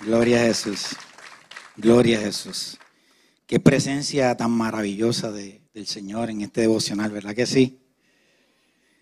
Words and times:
Gloria 0.00 0.42
a 0.42 0.44
Jesús. 0.44 0.90
Gloria 1.76 2.18
a 2.18 2.22
Jesús. 2.22 2.78
Qué 3.46 3.58
presencia 3.58 4.36
tan 4.36 4.52
maravillosa 4.52 5.32
del 5.32 5.86
Señor 5.86 6.30
en 6.30 6.42
este 6.42 6.60
devocional, 6.60 7.10
¿verdad 7.10 7.34
que 7.34 7.46
sí? 7.46 7.80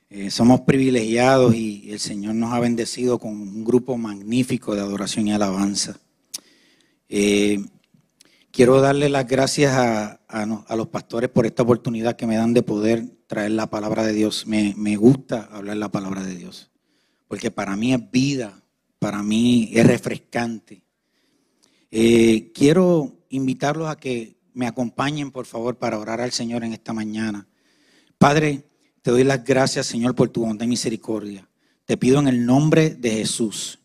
Eh, 0.08 0.30
somos 0.30 0.62
privilegiados 0.62 1.54
y 1.54 1.90
el 1.90 2.00
Señor 2.00 2.34
nos 2.36 2.54
ha 2.54 2.60
bendecido 2.60 3.18
con 3.18 3.32
un 3.32 3.62
grupo 3.62 3.98
magnífico 3.98 4.74
de 4.74 4.80
adoración 4.80 5.28
y 5.28 5.32
alabanza. 5.32 6.00
Eh, 7.10 7.62
quiero 8.50 8.80
darle 8.80 9.10
las 9.10 9.26
gracias 9.26 9.76
a, 9.76 10.20
los 10.76 10.88
pastores 10.88 11.28
por 11.28 11.44
esta 11.44 11.62
oportunidad 11.62 12.16
que 12.16 12.26
me 12.26 12.36
dan 12.36 12.54
de 12.54 12.62
poder 12.62 13.04
traer 13.26 13.50
la 13.50 13.68
palabra 13.68 14.02
de 14.02 14.14
Dios. 14.14 14.46
Me, 14.46 14.72
me 14.78 14.96
gusta 14.96 15.46
hablar 15.52 15.76
la 15.76 15.90
palabra 15.90 16.22
de 16.22 16.36
Dios, 16.36 16.70
porque 17.28 17.50
para 17.50 17.76
mí 17.76 17.92
es 17.92 18.10
vida, 18.10 18.62
para 18.98 19.22
mí 19.22 19.70
es 19.74 19.86
refrescante. 19.86 20.85
Eh, 21.90 22.52
quiero 22.54 23.16
invitarlos 23.28 23.88
a 23.88 23.96
que 23.96 24.36
me 24.54 24.66
acompañen, 24.66 25.30
por 25.30 25.46
favor, 25.46 25.76
para 25.76 25.98
orar 25.98 26.20
al 26.20 26.32
Señor 26.32 26.64
en 26.64 26.72
esta 26.72 26.92
mañana. 26.92 27.46
Padre, 28.18 28.64
te 29.02 29.10
doy 29.10 29.22
las 29.24 29.44
gracias, 29.44 29.86
Señor, 29.86 30.14
por 30.14 30.30
tu 30.30 30.40
bondad 30.40 30.64
y 30.64 30.68
misericordia. 30.68 31.48
Te 31.84 31.96
pido 31.96 32.18
en 32.18 32.28
el 32.28 32.44
nombre 32.44 32.90
de 32.90 33.10
Jesús, 33.10 33.78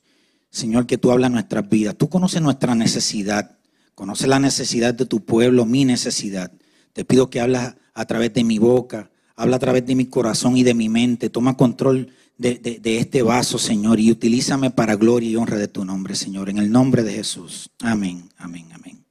Señor, 0.49 0.87
que 0.87 0.97
tú 0.97 1.11
hablas 1.11 1.29
nuestras 1.29 1.67
vidas. 1.69 1.95
Tú 1.95 2.09
conoces 2.09 2.41
nuestra 2.41 2.73
necesidad, 2.73 3.57
conoces 3.93 4.27
la 4.27 4.39
necesidad 4.39 4.93
de 4.93 5.05
tu 5.05 5.23
pueblo, 5.23 5.65
mi 5.65 5.85
necesidad. 5.85 6.51
Te 6.93 7.05
pido 7.05 7.29
que 7.29 7.39
hablas 7.39 7.75
a 7.93 8.05
través 8.05 8.33
de 8.33 8.43
mi 8.43 8.57
boca, 8.57 9.11
habla 9.35 9.57
a 9.57 9.59
través 9.59 9.85
de 9.85 9.95
mi 9.95 10.05
corazón 10.05 10.57
y 10.57 10.63
de 10.63 10.73
mi 10.73 10.89
mente. 10.89 11.29
Toma 11.29 11.55
control 11.55 12.11
de, 12.41 12.97
este 12.97 13.21
vaso, 13.21 13.59
Señor, 13.59 13.99
y 13.99 14.11
utilízame 14.11 14.71
para 14.71 14.95
gloria 14.95 15.29
y 15.29 15.35
honra 15.35 15.57
de 15.57 15.67
tu 15.67 15.85
nombre, 15.85 16.15
Señor, 16.15 16.49
en 16.49 16.57
el 16.57 16.71
nombre 16.71 17.03
de 17.03 17.13
Jesús. 17.13 17.69
Amén, 17.81 18.29
amén, 18.37 18.67
amén. 18.73 19.05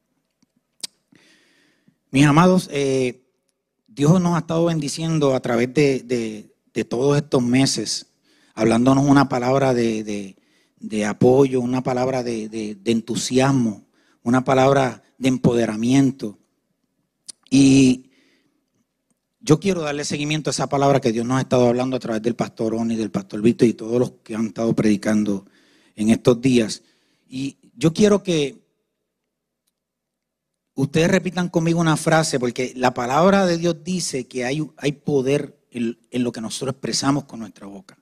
Mis 2.10 2.26
amados, 2.26 2.68
eh, 2.72 3.22
Dios 3.87 4.20
nos 4.20 4.34
ha 4.34 4.40
estado 4.40 4.64
bendiciendo 4.64 5.34
a 5.34 5.40
través 5.40 5.72
de, 5.72 6.50
todos 6.88 7.16
estos 7.16 7.42
meses, 7.42 8.06
hablándonos 8.54 9.04
una 9.06 9.28
palabra 9.28 9.74
de, 9.74 10.34
apoyo, 11.06 11.60
una 11.60 11.82
palabra 11.82 12.24
de, 12.24 12.78
entusiasmo, 12.84 13.84
una 14.24 14.42
palabra 14.42 15.04
de 15.18 15.28
empoderamiento. 15.28 16.37
Y 17.48 18.09
yo 19.41 19.59
quiero 19.59 19.80
darle 19.80 20.05
seguimiento 20.05 20.51
a 20.51 20.52
esa 20.52 20.69
palabra 20.69 21.01
que 21.01 21.13
Dios 21.13 21.24
nos 21.24 21.38
ha 21.38 21.43
estado 21.43 21.66
hablando 21.66 21.96
a 21.96 22.01
través 22.01 22.23
del 22.23 22.37
pastor 22.37 22.74
Oni, 22.74 22.95
del 22.95 23.10
pastor 23.10 23.41
Víctor 23.41 23.69
y 23.69 23.73
todos 23.73 23.99
los 23.99 24.13
que 24.23 24.35
han 24.35 24.49
estado 24.49 24.74
predicando 24.74 25.46
en 25.96 26.10
estos 26.10 26.41
días. 26.41 26.83
Y 27.27 27.57
yo 27.74 27.95
quiero 27.95 28.23
que 28.23 28.63
ustedes 30.74 31.11
repitan 31.11 31.49
conmigo 31.49 31.80
una 31.80 31.96
frase, 31.96 32.38
porque 32.38 32.74
la 32.77 32.93
palabra 32.93 33.46
de 33.46 33.57
Dios 33.57 33.83
dice 33.83 34.29
que 34.29 34.45
hay, 34.45 34.68
hay 34.77 34.93
poder 34.93 35.59
en, 35.71 35.99
en 36.11 36.23
lo 36.23 36.33
que 36.33 36.43
nosotros 36.43 36.74
expresamos 36.74 37.24
con 37.24 37.41
nuestra 37.41 37.66
boca. 37.66 37.99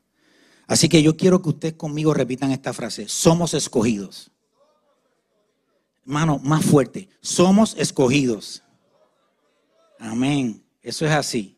Así 0.67 0.89
que 0.89 1.03
yo 1.03 1.17
quiero 1.17 1.41
que 1.41 1.51
ustedes 1.51 1.75
conmigo 1.75 2.13
repitan 2.15 2.51
esta 2.51 2.73
frase. 2.73 3.09
Somos 3.09 3.55
escogidos. 3.55 4.33
Hermano, 6.03 6.41
más 6.43 6.65
fuerte. 6.65 7.09
Somos 7.21 7.77
escogidos. 7.79 8.63
Amén. 9.99 10.68
Eso 10.83 11.07
es 11.07 11.13
así. 11.13 11.57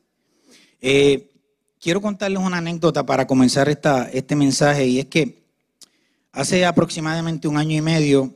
Eh, 0.80 1.30
quiero 1.80 2.00
contarles 2.00 2.42
una 2.42 2.58
anécdota 2.58 3.04
para 3.04 3.27
comenzar 3.27 3.68
este 3.68 4.36
mensaje 4.36 4.86
y 4.86 4.98
es 4.98 5.06
que 5.06 5.42
hace 6.32 6.64
aproximadamente 6.64 7.48
un 7.48 7.56
año 7.56 7.77
y 7.77 7.80
medio, 7.80 8.34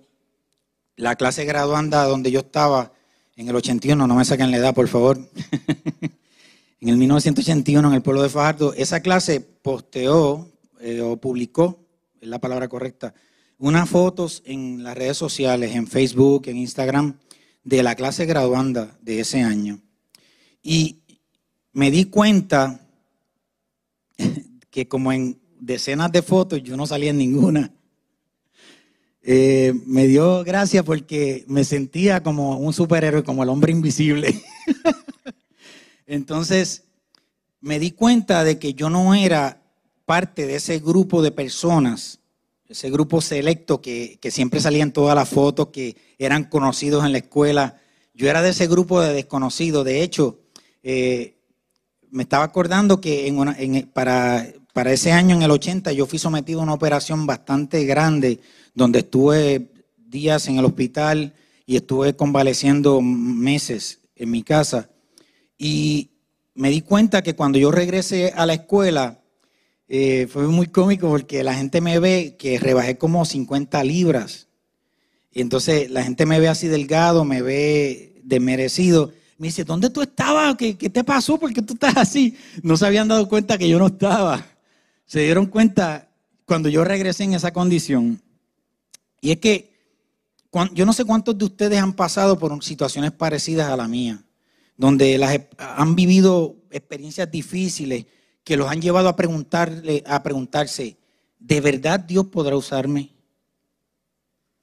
la 0.97 1.17
clase 1.17 1.45
graduanda 1.45 2.05
donde 2.05 2.31
yo 2.31 2.41
estaba 2.41 2.93
en 3.37 3.49
el 3.49 3.57
81, 3.57 4.07
no 4.07 4.15
me 4.15 4.25
saquen 4.25 4.51
la 4.51 4.59
edad 4.59 4.75
por 4.75 4.89
favor, 4.89 5.19
en 6.81 6.89
el 6.89 6.97
1981 6.97 7.89
en 7.89 7.95
el 7.95 8.03
pueblo 8.03 8.23
de 8.23 8.29
Fajardo, 8.29 8.75
esa 8.75 9.01
clase 9.01 9.41
posteó 9.41 10.49
eh, 10.81 11.01
o 11.01 11.17
publicó, 11.17 11.81
es 12.21 12.29
la 12.29 12.39
palabra 12.39 12.69
correcta, 12.69 13.15
unas 13.59 13.89
fotos 13.89 14.43
en 14.45 14.83
las 14.83 14.97
redes 14.97 15.17
sociales, 15.17 15.75
en 15.75 15.87
Facebook, 15.87 16.49
en 16.49 16.59
Instagram, 16.59 17.19
de 17.63 17.83
la 17.83 17.95
clase 17.95 18.27
graduanda 18.27 18.97
de 19.01 19.21
ese 19.21 19.43
año. 19.43 19.81
Y 20.67 21.03
me 21.75 21.91
di 21.91 22.07
cuenta 22.07 22.81
que 24.71 24.89
como 24.89 25.13
en 25.13 25.39
decenas 25.61 26.11
de 26.11 26.23
fotos 26.23 26.63
yo 26.63 26.77
no 26.77 26.87
salía 26.87 27.11
en 27.11 27.19
ninguna. 27.19 27.71
Eh, 29.21 29.75
me 29.87 30.07
dio 30.07 30.43
gracia 30.43 30.83
porque 30.83 31.45
me 31.49 31.65
sentía 31.65 32.23
como 32.23 32.57
un 32.57 32.73
superhéroe, 32.73 33.23
como 33.23 33.43
el 33.43 33.51
hombre 33.51 33.73
invisible. 33.73 34.41
Entonces 36.07 36.85
me 37.61 37.79
di 37.79 37.91
cuenta 37.91 38.43
de 38.43 38.59
que 38.59 38.73
yo 38.73 38.89
no 38.89 39.15
era 39.15 39.63
parte 40.07 40.47
de 40.47 40.57
ese 40.57 40.79
grupo 40.79 41.21
de 41.21 41.31
personas, 41.31 42.21
ese 42.69 42.91
grupo 42.91 43.21
selecto 43.21 43.83
que, 43.83 44.19
que 44.19 44.31
siempre 44.31 44.61
salían 44.61 44.93
todas 44.93 45.15
las 45.15 45.29
fotos, 45.29 45.69
que 45.69 45.97
eran 46.19 46.45
conocidos 46.45 47.05
en 47.05 47.13
la 47.13 47.19
escuela. 47.19 47.81
Yo 48.15 48.31
era 48.31 48.41
de 48.41 48.51
ese 48.51 48.67
grupo 48.67 49.03
de 49.03 49.13
desconocidos. 49.13 49.85
De 49.85 50.03
hecho, 50.03 50.41
eh, 50.85 51.35
me 52.11 52.23
estaba 52.23 52.45
acordando 52.45 53.01
que 53.01 53.35
para 53.93 54.93
ese 54.93 55.11
año, 55.11 55.35
en 55.35 55.43
el 55.43 55.51
80, 55.51 55.91
yo 55.93 56.07
fui 56.07 56.19
sometido 56.19 56.61
a 56.61 56.63
una 56.63 56.75
operación 56.75 57.27
bastante 57.27 57.85
grande, 57.85 58.39
donde 58.75 59.01
estuve 59.01 59.73
días 59.97 60.47
en 60.47 60.59
el 60.59 60.65
hospital 60.65 61.33
y 61.67 61.77
estuve 61.77 62.15
convaleciendo 62.15 63.01
meses 63.01 64.01
en 64.15 64.31
mi 64.31 64.43
casa. 64.43 64.91
Y 65.59 66.11
me 66.55 66.71
di 66.71 66.83
cuenta 66.83 67.23
que 67.23 67.35
cuando 67.35 67.59
yo 67.59 67.73
regresé 67.73 68.33
a 68.37 68.47
la 68.47 68.55
escuela, 68.55 69.23
eh, 69.89 70.29
fue 70.31 70.47
muy 70.49 70.67
cómico 70.67 71.09
porque 71.09 71.43
la 71.43 71.55
gente 71.55 71.81
me 71.81 71.99
ve 71.99 72.37
que 72.39 72.59
rebajé 72.59 72.99
como 72.99 73.25
50 73.25 73.83
libras. 73.85 74.49
Y 75.33 75.41
entonces 75.41 75.91
la 75.91 76.05
gente 76.05 76.27
me 76.27 76.39
ve 76.41 76.49
así 76.49 76.69
delgado, 76.69 77.25
me 77.25 77.43
ve 77.43 78.21
desmerecido. 78.23 79.13
Me 79.45 79.49
dice, 79.49 79.63
¿dónde 79.63 79.91
tú 79.91 80.01
estabas? 80.01 80.57
¿Qué, 80.57 80.73
te 80.75 81.05
pasó? 81.05 81.39
¿Por 81.39 81.53
qué 81.53 81.61
tú 81.61 81.75
estás 81.75 81.99
así? 81.99 82.35
No 82.63 82.79
se 82.79 82.87
habían 82.87 83.09
dado 83.09 83.29
cuenta 83.29 83.59
que 83.59 83.69
yo 83.69 83.79
no 83.79 83.89
estaba. 83.89 84.43
Se 85.05 85.21
dieron 85.21 85.45
cuenta 85.45 86.09
cuando 86.47 86.71
yo 86.71 86.83
regresé 86.83 87.25
en 87.25 87.35
esa 87.35 87.53
condición. 87.53 88.23
Y 89.21 89.33
es 89.33 89.41
que 89.41 89.71
yo 90.73 90.87
no 90.87 90.95
sé 90.95 91.05
cuántos 91.05 91.37
de 91.37 91.45
ustedes 91.45 91.79
han 91.79 91.93
pasado 91.93 92.39
por 92.39 92.65
situaciones 92.65 93.13
parecidas 93.13 93.71
a 93.71 93.77
la 93.77 93.87
mía, 93.87 94.25
donde 94.79 95.19
las, 95.19 95.39
han 95.59 95.95
vivido 95.95 96.57
experiencias 96.71 97.31
difíciles 97.31 98.07
que 98.45 98.57
los 98.57 98.71
han 98.71 98.81
llevado 98.81 99.11
a, 99.11 99.17
preguntarle, 99.17 100.03
a 100.07 100.23
preguntarse, 100.23 100.97
¿de 101.39 101.61
verdad 101.61 102.01
Dios 102.01 102.29
podrá 102.29 102.57
usarme? 102.57 103.11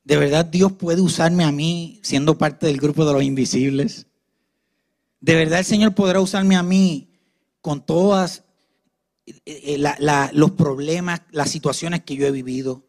¿De 0.04 0.18
verdad 0.18 0.44
Dios 0.44 0.72
puede 0.72 1.02
usarme 1.02 1.44
a 1.44 1.52
mí 1.52 2.00
siendo 2.02 2.40
parte 2.40 2.66
del 2.66 2.78
grupo 2.78 3.06
de 3.06 3.14
los 3.14 3.22
invisibles? 3.22 4.08
De 5.22 5.36
verdad 5.36 5.60
el 5.60 5.66
Señor 5.66 5.94
podrá 5.94 6.20
usarme 6.20 6.56
a 6.56 6.64
mí 6.64 7.08
con 7.62 7.86
todos 7.86 8.42
eh, 9.28 9.42
eh, 9.46 10.30
los 10.34 10.52
problemas, 10.52 11.22
las 11.32 11.52
situaciones 11.52 12.04
que 12.04 12.16
yo 12.16 12.26
he 12.26 12.32
vivido. 12.32 12.84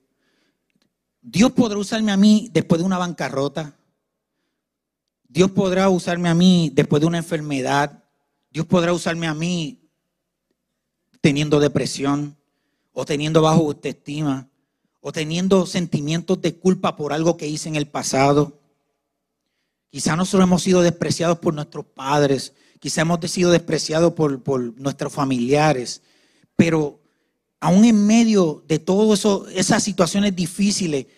Dios 1.20 1.52
podrá 1.52 1.78
usarme 1.78 2.10
a 2.10 2.16
mí 2.16 2.48
después 2.52 2.80
de 2.80 2.86
una 2.86 2.96
bancarrota. 2.96 3.76
Dios 5.28 5.50
podrá 5.50 5.90
usarme 5.90 6.30
a 6.30 6.34
mí 6.34 6.72
después 6.74 7.00
de 7.00 7.06
una 7.06 7.18
enfermedad. 7.18 8.02
Dios 8.50 8.66
podrá 8.66 8.94
usarme 8.94 9.26
a 9.26 9.34
mí 9.34 9.90
teniendo 11.20 11.60
depresión 11.60 12.36
o 12.92 13.04
teniendo 13.04 13.42
bajo 13.42 13.60
autoestima 13.60 14.48
o 15.00 15.12
teniendo 15.12 15.66
sentimientos 15.66 16.40
de 16.40 16.56
culpa 16.56 16.96
por 16.96 17.12
algo 17.12 17.36
que 17.36 17.46
hice 17.46 17.68
en 17.68 17.76
el 17.76 17.88
pasado. 17.88 18.61
Quizá 19.92 20.16
nosotros 20.16 20.44
hemos 20.44 20.62
sido 20.62 20.80
despreciados 20.80 21.38
por 21.38 21.52
nuestros 21.52 21.84
padres, 21.84 22.54
quizá 22.80 23.02
hemos 23.02 23.20
sido 23.30 23.50
despreciados 23.50 24.14
por, 24.14 24.80
nuestros 24.80 25.12
familiares, 25.12 26.00
pero 26.56 26.98
aún 27.60 27.84
en 27.84 28.06
medio 28.06 28.64
de 28.66 28.78
todas 28.78 29.22
esas 29.54 29.82
situaciones 29.82 30.34
difíciles, 30.34 31.08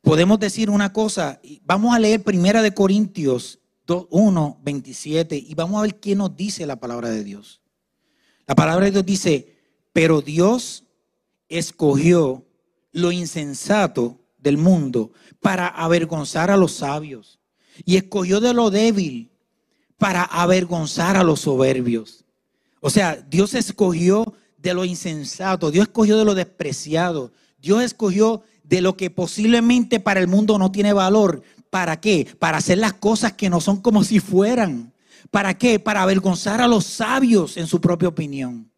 podemos 0.00 0.40
decir 0.40 0.70
una 0.70 0.94
cosa. 0.94 1.42
Vamos 1.64 1.94
a 1.94 1.98
leer 1.98 2.22
Primera 2.22 2.62
de 2.62 2.72
Corintios 2.72 3.58
1, 3.86 4.60
27 4.62 5.36
y 5.36 5.54
vamos 5.54 5.78
a 5.78 5.82
ver 5.82 6.00
qué 6.00 6.16
nos 6.16 6.34
dice 6.34 6.64
la 6.64 6.80
palabra 6.80 7.10
de 7.10 7.24
Dios. 7.24 7.60
La 8.46 8.54
palabra 8.54 8.86
de 8.86 8.92
Dios 8.92 9.04
dice, 9.04 9.58
pero 9.92 10.22
Dios 10.22 10.84
escogió 11.50 12.46
lo 12.92 13.12
insensato 13.12 14.24
del 14.38 14.56
mundo 14.56 15.12
para 15.38 15.68
avergonzar 15.68 16.50
a 16.50 16.56
los 16.56 16.72
sabios 16.72 17.41
y 17.84 17.96
escogió 17.96 18.40
de 18.40 18.54
lo 18.54 18.70
débil 18.70 19.30
para 19.98 20.24
avergonzar 20.24 21.16
a 21.16 21.24
los 21.24 21.40
soberbios. 21.40 22.24
O 22.80 22.90
sea, 22.90 23.16
Dios 23.28 23.54
escogió 23.54 24.34
de 24.58 24.74
lo 24.74 24.84
insensato, 24.84 25.70
Dios 25.70 25.86
escogió 25.86 26.18
de 26.18 26.24
lo 26.24 26.34
despreciado, 26.34 27.32
Dios 27.60 27.82
escogió 27.82 28.42
de 28.64 28.80
lo 28.80 28.96
que 28.96 29.10
posiblemente 29.10 30.00
para 30.00 30.20
el 30.20 30.28
mundo 30.28 30.58
no 30.58 30.72
tiene 30.72 30.92
valor. 30.92 31.42
¿Para 31.70 32.00
qué? 32.00 32.26
Para 32.38 32.58
hacer 32.58 32.78
las 32.78 32.94
cosas 32.94 33.32
que 33.32 33.48
no 33.48 33.60
son 33.60 33.80
como 33.80 34.04
si 34.04 34.20
fueran. 34.20 34.92
¿Para 35.30 35.56
qué? 35.56 35.78
Para 35.78 36.02
avergonzar 36.02 36.60
a 36.60 36.68
los 36.68 36.84
sabios 36.84 37.56
en 37.56 37.66
su 37.66 37.80
propia 37.80 38.08
opinión. 38.08 38.70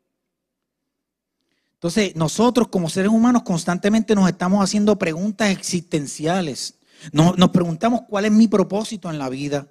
Entonces, 1.74 2.16
nosotros 2.16 2.68
como 2.68 2.88
seres 2.88 3.10
humanos 3.10 3.42
constantemente 3.42 4.14
nos 4.14 4.28
estamos 4.28 4.62
haciendo 4.62 4.96
preguntas 4.96 5.50
existenciales. 5.50 6.74
Nos, 7.12 7.36
nos, 7.38 7.50
preguntamos 7.50 8.02
cuál 8.08 8.24
es 8.24 8.32
mi 8.32 8.48
propósito 8.48 9.10
en 9.10 9.18
la 9.18 9.28
vida. 9.28 9.68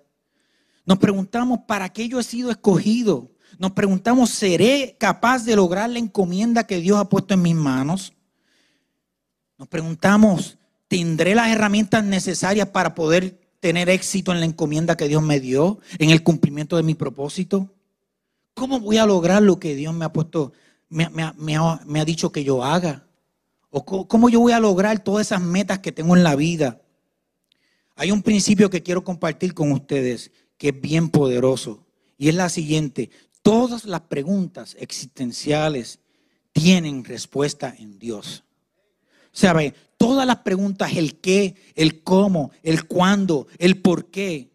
Nos 0.85 0.97
preguntamos 0.97 1.59
para 1.68 1.89
qué 1.89 2.07
yo 2.07 2.19
he 2.19 2.24
sido 2.24 2.51
escogido. 2.51 3.31
Nos 3.57 3.71
preguntamos, 3.71 4.30
¿seré 4.31 4.97
capaz 5.00 5.45
de 5.45 5.56
lograr 5.56 5.89
la 5.89 6.00
encomienda 6.00 6.65
que 6.65 6.80
Dios 6.80 7.00
ha 7.00 7.09
puesto 7.09 7.33
en 7.33 7.41
mis 7.41 7.56
manos? 7.56 8.13
Nos 9.57 9.68
preguntamos, 9.68 10.57
¿tendré 10.88 11.35
las 11.35 11.50
herramientas 11.50 12.03
necesarias 12.03 12.68
para 12.69 12.95
poder 12.95 13.39
tener 13.59 13.89
éxito 13.89 14.31
en 14.31 14.39
la 14.39 14.45
encomienda 14.45 14.97
que 14.97 15.07
Dios 15.07 15.24
me 15.24 15.39
dio, 15.39 15.80
en 16.00 16.09
el 16.09 16.24
cumplimiento 16.24 16.75
de 16.75 16.83
mi 16.83 16.95
propósito? 16.95 17.74
¿Cómo 18.53 18.80
voy 18.80 18.97
a 18.97 19.06
lograr 19.06 19.41
lo 19.41 19.59
que 19.59 19.75
Dios 19.75 19.94
me 19.94 20.06
ha 20.06 20.12
puesto, 20.12 20.51
me, 20.89 21.06
ha, 21.06 22.06
dicho 22.06 22.31
que 22.31 22.44
yo 22.44 22.63
haga? 22.63 23.07
¿O 23.69 24.07
cómo 24.07 24.30
yo 24.30 24.39
voy 24.39 24.51
a 24.51 24.59
lograr 24.59 25.00
todas 25.00 25.27
esas 25.27 25.41
metas 25.41 25.80
que 25.80 25.91
tengo 25.91 26.15
en 26.15 26.24
la 26.24 26.35
vida? 26.35 26.81
Hay 27.95 28.12
un 28.12 28.22
principio 28.22 28.69
que 28.69 28.84
quiero 28.84 29.04
compartir 29.04 29.54
con 29.54 29.72
ustedes 29.72 30.31
que 30.57 30.69
es 30.69 30.81
bien 30.81 31.10
poderoso 31.10 31.86
y 32.18 32.30
es 32.30 32.36
la 32.36 32.50
siguiente. 32.50 33.10
Todas 33.42 33.86
las 33.86 34.01
preguntas 34.01 34.75
existenciales 34.80 36.00
tienen 36.51 37.04
respuesta 37.04 37.74
en 37.78 38.00
Dios. 38.00 38.44
O 39.25 39.36
sea, 39.36 39.56
todas 39.98 40.25
las 40.25 40.38
preguntas, 40.38 40.95
el 40.95 41.19
qué, 41.19 41.56
el 41.75 42.04
cómo, 42.04 42.51
el 42.62 42.86
cuándo, 42.86 43.48
el 43.57 43.81
por 43.81 44.12
qué, 44.12 44.51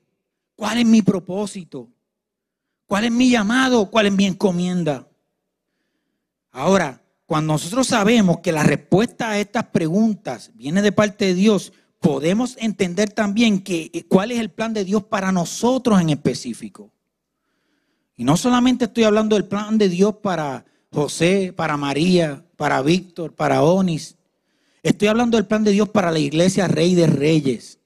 cuál 0.54 0.78
es 0.78 0.86
mi 0.86 1.02
propósito, 1.02 1.88
cuál 2.86 3.04
es 3.04 3.12
mi 3.12 3.30
llamado, 3.30 3.90
cuál 3.90 4.06
es 4.06 4.12
mi 4.12 4.26
encomienda. 4.26 5.08
Ahora, 6.50 7.02
cuando 7.26 7.52
nosotros 7.54 7.86
sabemos 7.88 8.38
que 8.40 8.52
la 8.52 8.62
respuesta 8.62 9.30
a 9.30 9.38
estas 9.38 9.66
preguntas 9.66 10.50
viene 10.54 10.80
de 10.80 10.92
parte 10.92 11.26
de 11.26 11.34
Dios, 11.34 11.72
podemos 12.00 12.56
entender 12.58 13.10
también 13.10 13.62
que, 13.62 13.90
eh, 13.92 14.04
cuál 14.08 14.30
es 14.30 14.38
el 14.38 14.50
plan 14.50 14.72
de 14.72 14.84
Dios 14.84 15.04
para 15.04 15.32
nosotros 15.32 16.00
en 16.00 16.10
específico. 16.10 16.92
Y 18.16 18.24
no 18.24 18.36
solamente 18.36 18.86
estoy 18.86 19.04
hablando 19.04 19.36
del 19.36 19.46
plan 19.46 19.78
de 19.78 19.88
Dios 19.88 20.16
para 20.22 20.64
José, 20.92 21.52
para 21.56 21.76
María, 21.76 22.44
para 22.56 22.82
Víctor, 22.82 23.34
para 23.34 23.62
Onis. 23.62 24.16
Estoy 24.82 25.08
hablando 25.08 25.36
del 25.36 25.46
plan 25.46 25.64
de 25.64 25.72
Dios 25.72 25.88
para 25.88 26.10
la 26.10 26.18
iglesia 26.18 26.66
Rey 26.66 26.94
de 26.94 27.06
Reyes. 27.06 27.78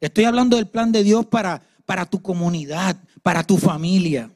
Estoy 0.00 0.24
hablando 0.24 0.56
del 0.56 0.68
plan 0.68 0.92
de 0.92 1.02
Dios 1.02 1.26
para, 1.26 1.62
para 1.84 2.06
tu 2.06 2.20
comunidad, 2.22 2.96
para 3.22 3.44
tu 3.44 3.56
familia. 3.56 4.30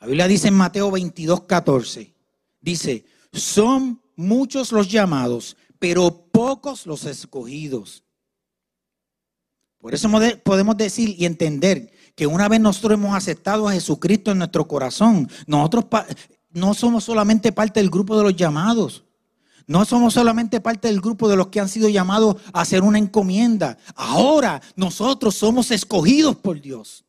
La 0.00 0.06
Biblia 0.06 0.28
dice 0.28 0.48
en 0.48 0.54
Mateo 0.54 0.90
22, 0.90 1.42
14, 1.42 2.14
dice, 2.60 3.04
son 3.32 4.00
muchos 4.16 4.72
los 4.72 4.90
llamados, 4.90 5.56
pero 5.80 6.28
pocos 6.30 6.86
los 6.86 7.04
escogidos. 7.06 8.04
Por 9.78 9.94
eso 9.94 10.08
podemos 10.44 10.76
decir 10.76 11.16
y 11.18 11.24
entender 11.24 11.90
que 12.14 12.26
una 12.26 12.48
vez 12.48 12.60
nosotros 12.60 12.92
hemos 12.92 13.16
aceptado 13.16 13.66
a 13.66 13.72
Jesucristo 13.72 14.30
en 14.30 14.38
nuestro 14.38 14.68
corazón, 14.68 15.28
nosotros 15.46 15.86
no 16.50 16.74
somos 16.74 17.02
solamente 17.02 17.50
parte 17.50 17.80
del 17.80 17.90
grupo 17.90 18.16
de 18.16 18.24
los 18.24 18.36
llamados. 18.36 19.04
No 19.66 19.84
somos 19.84 20.14
solamente 20.14 20.60
parte 20.60 20.88
del 20.88 21.00
grupo 21.00 21.28
de 21.28 21.36
los 21.36 21.46
que 21.46 21.60
han 21.60 21.68
sido 21.68 21.88
llamados 21.88 22.36
a 22.52 22.60
hacer 22.60 22.82
una 22.82 22.98
encomienda. 22.98 23.78
Ahora 23.94 24.60
nosotros 24.76 25.34
somos 25.34 25.70
escogidos 25.70 26.36
por 26.36 26.60
Dios. 26.60 27.04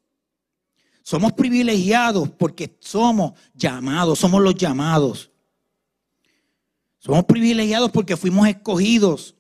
Somos 1.02 1.34
privilegiados 1.34 2.30
porque 2.30 2.78
somos 2.80 3.34
llamados, 3.54 4.20
somos 4.20 4.42
los 4.42 4.56
llamados. 4.56 5.31
Somos 7.02 7.26
privilegiados 7.26 7.90
porque 7.90 8.16
fuimos 8.16 8.48
escogidos. 8.48 9.34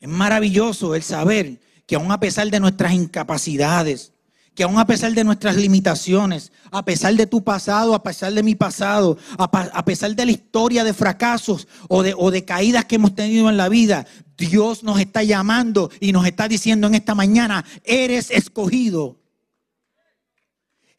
Es 0.00 0.08
maravilloso 0.08 0.96
el 0.96 1.02
saber 1.04 1.60
que 1.86 1.94
aún 1.94 2.10
a 2.10 2.18
pesar 2.18 2.50
de 2.50 2.58
nuestras 2.58 2.92
incapacidades, 2.92 4.12
que 4.56 4.64
aún 4.64 4.76
a 4.76 4.86
pesar 4.86 5.12
de 5.12 5.22
nuestras 5.22 5.54
limitaciones, 5.54 6.50
a 6.72 6.84
pesar 6.84 7.14
de 7.14 7.28
tu 7.28 7.44
pasado, 7.44 7.94
a 7.94 8.02
pesar 8.02 8.32
de 8.32 8.42
mi 8.42 8.56
pasado, 8.56 9.16
a, 9.38 9.84
pesar 9.84 10.16
de 10.16 10.26
la 10.26 10.32
historia 10.32 10.82
de 10.82 10.92
fracasos 10.92 11.68
o 11.88 12.02
de, 12.02 12.14
o 12.18 12.32
de 12.32 12.44
caídas 12.44 12.84
que 12.84 12.96
hemos 12.96 13.14
tenido 13.14 13.48
en 13.48 13.56
la 13.56 13.68
vida, 13.68 14.08
Dios 14.36 14.82
nos 14.82 14.98
está 14.98 15.22
llamando 15.22 15.88
y 16.00 16.10
nos 16.10 16.26
está 16.26 16.48
diciendo 16.48 16.88
en 16.88 16.96
esta 16.96 17.14
mañana, 17.14 17.64
eres 17.84 18.28
escogido. 18.32 19.19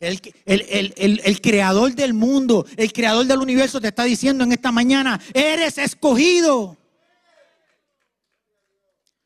El, 0.01 1.41
creador 1.41 1.93
del 1.93 2.15
mundo, 2.15 2.65
el 2.75 2.91
creador 2.91 3.27
del 3.27 3.37
universo 3.37 3.79
te 3.79 3.89
está 3.89 4.03
diciendo 4.03 4.43
en 4.43 4.51
esta 4.51 4.71
mañana, 4.71 5.21
eres 5.31 5.77
escogido. 5.77 6.75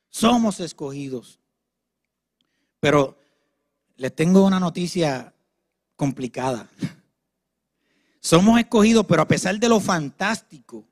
Somos 0.09 0.59
escogidos. 0.59 1.39
Pero 2.81 3.17
les 3.95 4.13
tengo 4.13 4.45
una 4.45 4.59
noticia 4.59 5.33
complicada. 5.95 6.69
Somos 8.19 8.59
escogidos, 8.59 9.05
pero 9.05 9.21
a 9.21 9.27
pesar 9.27 9.57
de 9.57 9.69
lo 9.69 9.79
fantástico 9.79 10.85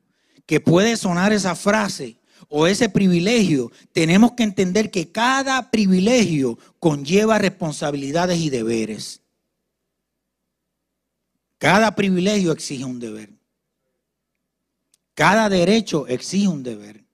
que 0.45 0.61
puede 0.61 0.95
sonar 0.95 1.33
esa 1.33 1.55
frase 1.55 2.17
o 2.47 2.67
ese 2.67 2.87
privilegio, 2.87 3.69
tenemos 3.91 4.31
que 4.31 4.43
entender 4.43 4.91
que 4.91 5.11
cada 5.11 5.71
privilegio 5.71 6.57
conlleva 6.79 7.37
responsabilidades 7.37 8.39
y 8.39 8.49
deberes. 8.49 9.22
Cada 11.63 11.95
privilegio 11.95 12.51
exige 12.51 12.83
un 12.83 12.99
deber. 12.99 13.29
Cada 15.13 15.47
derecho 15.47 16.05
exige 16.07 16.49
un 16.49 16.61
deber. 16.61 17.05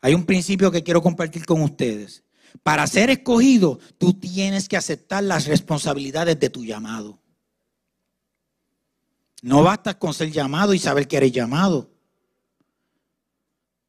Hay 0.00 0.12
un 0.12 0.26
principio 0.26 0.72
que 0.72 0.82
quiero 0.82 1.00
compartir 1.00 1.46
con 1.46 1.62
ustedes. 1.62 2.24
Para 2.64 2.88
ser 2.88 3.08
escogido, 3.10 3.78
tú 3.98 4.14
tienes 4.14 4.68
que 4.68 4.76
aceptar 4.76 5.22
las 5.22 5.46
responsabilidades 5.46 6.40
de 6.40 6.50
tu 6.50 6.64
llamado. 6.64 7.20
No 9.40 9.62
basta 9.62 9.96
con 9.96 10.12
ser 10.12 10.32
llamado 10.32 10.74
y 10.74 10.80
saber 10.80 11.06
que 11.06 11.18
eres 11.18 11.30
llamado. 11.30 11.88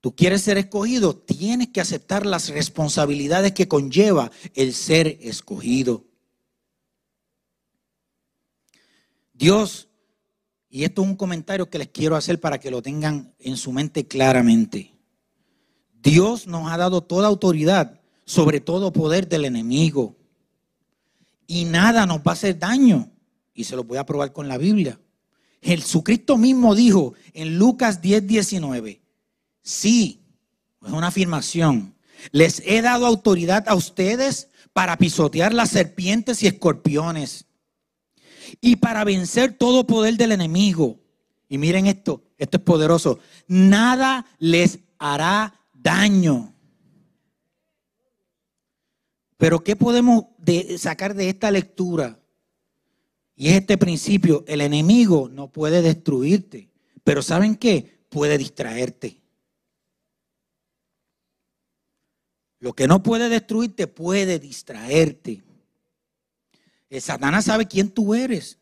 Tú 0.02 0.16
quieres 0.16 0.44
ser 0.44 0.60
escogido, 0.60 1.16
tienes 1.16 1.70
que 1.70 1.82
aceptar 1.82 2.28
las 2.28 2.50
responsabilidades 2.50 3.54
que 3.54 3.68
conlleva 3.68 4.30
el 4.54 4.76
ser 4.76 5.18
escogido. 5.20 6.13
Dios, 9.34 9.90
y 10.70 10.84
esto 10.84 11.02
es 11.04 11.08
un 11.10 11.16
comentario 11.16 11.70
que 11.70 11.80
les 11.80 11.90
quiero 11.90 12.16
hacer 12.16 12.40
para 12.40 12.60
que 12.60 12.72
lo 12.72 12.82
tengan 12.82 13.34
en 13.40 13.58
su 13.58 13.72
mente 13.72 14.08
claramente. 14.08 14.94
Dios 16.02 16.48
nos 16.48 16.72
ha 16.72 16.78
dado 16.78 17.02
toda 17.02 17.28
autoridad 17.28 18.00
sobre 18.26 18.60
todo 18.62 18.94
poder 18.94 19.28
del 19.28 19.46
enemigo. 19.46 20.16
Y 21.48 21.66
nada 21.66 22.06
nos 22.06 22.20
va 22.20 22.32
a 22.32 22.34
hacer 22.34 22.58
daño. 22.58 23.12
Y 23.54 23.66
se 23.66 23.76
lo 23.76 23.84
voy 23.84 23.98
a 23.98 24.06
probar 24.06 24.34
con 24.34 24.48
la 24.48 24.58
Biblia. 24.58 25.00
Jesucristo 25.62 26.38
mismo 26.38 26.76
dijo 26.76 27.14
en 27.34 27.58
Lucas 27.58 28.02
10, 28.02 28.28
19, 28.28 29.02
sí, 29.62 30.22
es 30.86 30.92
una 30.92 31.08
afirmación, 31.08 31.96
les 32.32 32.62
he 32.66 32.82
dado 32.82 33.06
autoridad 33.06 33.70
a 33.70 33.76
ustedes 33.76 34.50
para 34.74 34.98
pisotear 34.98 35.54
las 35.54 35.70
serpientes 35.70 36.44
y 36.44 36.48
escorpiones 36.48 37.46
y 38.62 38.78
para 38.78 39.04
vencer 39.04 39.54
todo 39.54 39.88
poder 39.88 40.16
del 40.18 40.32
enemigo. 40.32 41.00
Y 41.50 41.58
miren 41.58 41.88
esto, 41.88 42.24
esto 42.38 42.58
es 42.58 42.64
poderoso. 42.64 43.20
Nada 43.48 44.26
les 44.40 44.80
hará 44.98 45.60
daño. 45.74 46.54
Pero 49.38 49.64
¿qué 49.64 49.76
podemos 49.76 50.26
sacar 50.78 51.14
de 51.16 51.30
esta 51.30 51.52
lectura? 51.52 52.20
Y 53.36 53.50
es 53.50 53.56
este 53.56 53.78
principio, 53.78 54.44
el 54.48 54.62
enemigo 54.62 55.30
no 55.30 55.52
puede 55.52 55.82
destruirte, 55.82 56.70
pero 57.04 57.22
¿saben 57.22 57.56
qué? 57.56 58.06
Puede 58.10 58.38
distraerte. 58.38 59.22
Lo 62.60 62.74
que 62.74 62.88
no 62.88 63.04
puede 63.04 63.28
destruirte 63.28 63.88
puede 63.88 64.40
distraerte. 64.40 65.44
Eh, 66.94 67.02
Satanás 67.02 67.46
sabe 67.46 67.66
quién 67.66 67.90
tú 67.90 68.14
eres. 68.14 68.60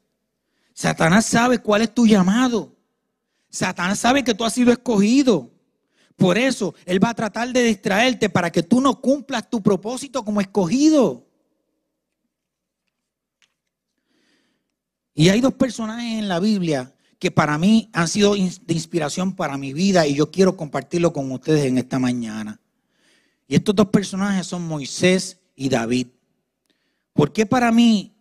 Satanás 0.73 1.25
sabe 1.25 1.59
cuál 1.59 1.81
es 1.81 1.93
tu 1.93 2.07
llamado. 2.07 2.77
Satanás 3.49 3.99
sabe 3.99 4.23
que 4.23 4.33
tú 4.33 4.45
has 4.45 4.53
sido 4.53 4.71
escogido. 4.71 5.51
Por 6.15 6.37
eso 6.37 6.73
Él 6.85 7.03
va 7.03 7.09
a 7.09 7.13
tratar 7.13 7.51
de 7.51 7.61
distraerte 7.61 8.29
para 8.29 8.49
que 8.49 8.63
tú 8.63 8.79
no 8.79 9.01
cumplas 9.01 9.49
tu 9.49 9.61
propósito 9.61 10.23
como 10.23 10.39
escogido. 10.39 11.27
Y 15.13 15.27
hay 15.27 15.41
dos 15.41 15.55
personajes 15.55 16.17
en 16.17 16.29
la 16.29 16.39
Biblia 16.39 16.95
que 17.19 17.31
para 17.31 17.57
mí 17.57 17.89
han 17.91 18.07
sido 18.07 18.35
de 18.35 18.73
inspiración 18.73 19.35
para 19.35 19.57
mi 19.57 19.73
vida 19.73 20.07
y 20.07 20.15
yo 20.15 20.31
quiero 20.31 20.55
compartirlo 20.55 21.11
con 21.11 21.29
ustedes 21.33 21.65
en 21.65 21.77
esta 21.77 21.99
mañana. 21.99 22.61
Y 23.45 23.55
estos 23.55 23.75
dos 23.75 23.89
personajes 23.89 24.47
son 24.47 24.65
Moisés 24.65 25.37
y 25.53 25.67
David. 25.67 26.07
¿Por 27.11 27.33
qué 27.33 27.45
para 27.45 27.73
mí 27.73 28.15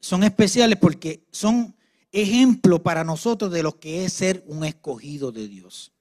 son 0.00 0.24
especiales? 0.24 0.78
Porque 0.78 1.26
son 1.30 1.74
ejemplo 2.12 2.82
para 2.82 3.04
nosotros 3.04 3.50
de 3.52 3.62
lo 3.62 3.78
que 3.78 4.04
es 4.04 4.12
ser 4.12 4.44
un 4.46 4.64
escogido 4.64 5.32
de 5.32 5.48
Dios. 5.48 5.92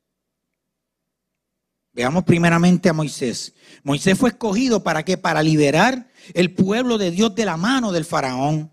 Veamos 1.94 2.26
primeramente 2.26 2.90
a 2.90 2.94
Moisés. 2.94 3.54
Moisés 3.84 4.18
fue 4.18 4.30
escogido 4.30 4.84
para 4.84 5.04
qué? 5.04 5.18
Para 5.18 5.42
liberar 5.42 6.10
el 6.34 6.54
pueblo 6.54 6.98
de 6.98 7.10
Dios 7.10 7.34
de 7.36 7.46
la 7.46 7.56
mano 7.56 7.94
del 7.94 8.04
faraón. 8.04 8.70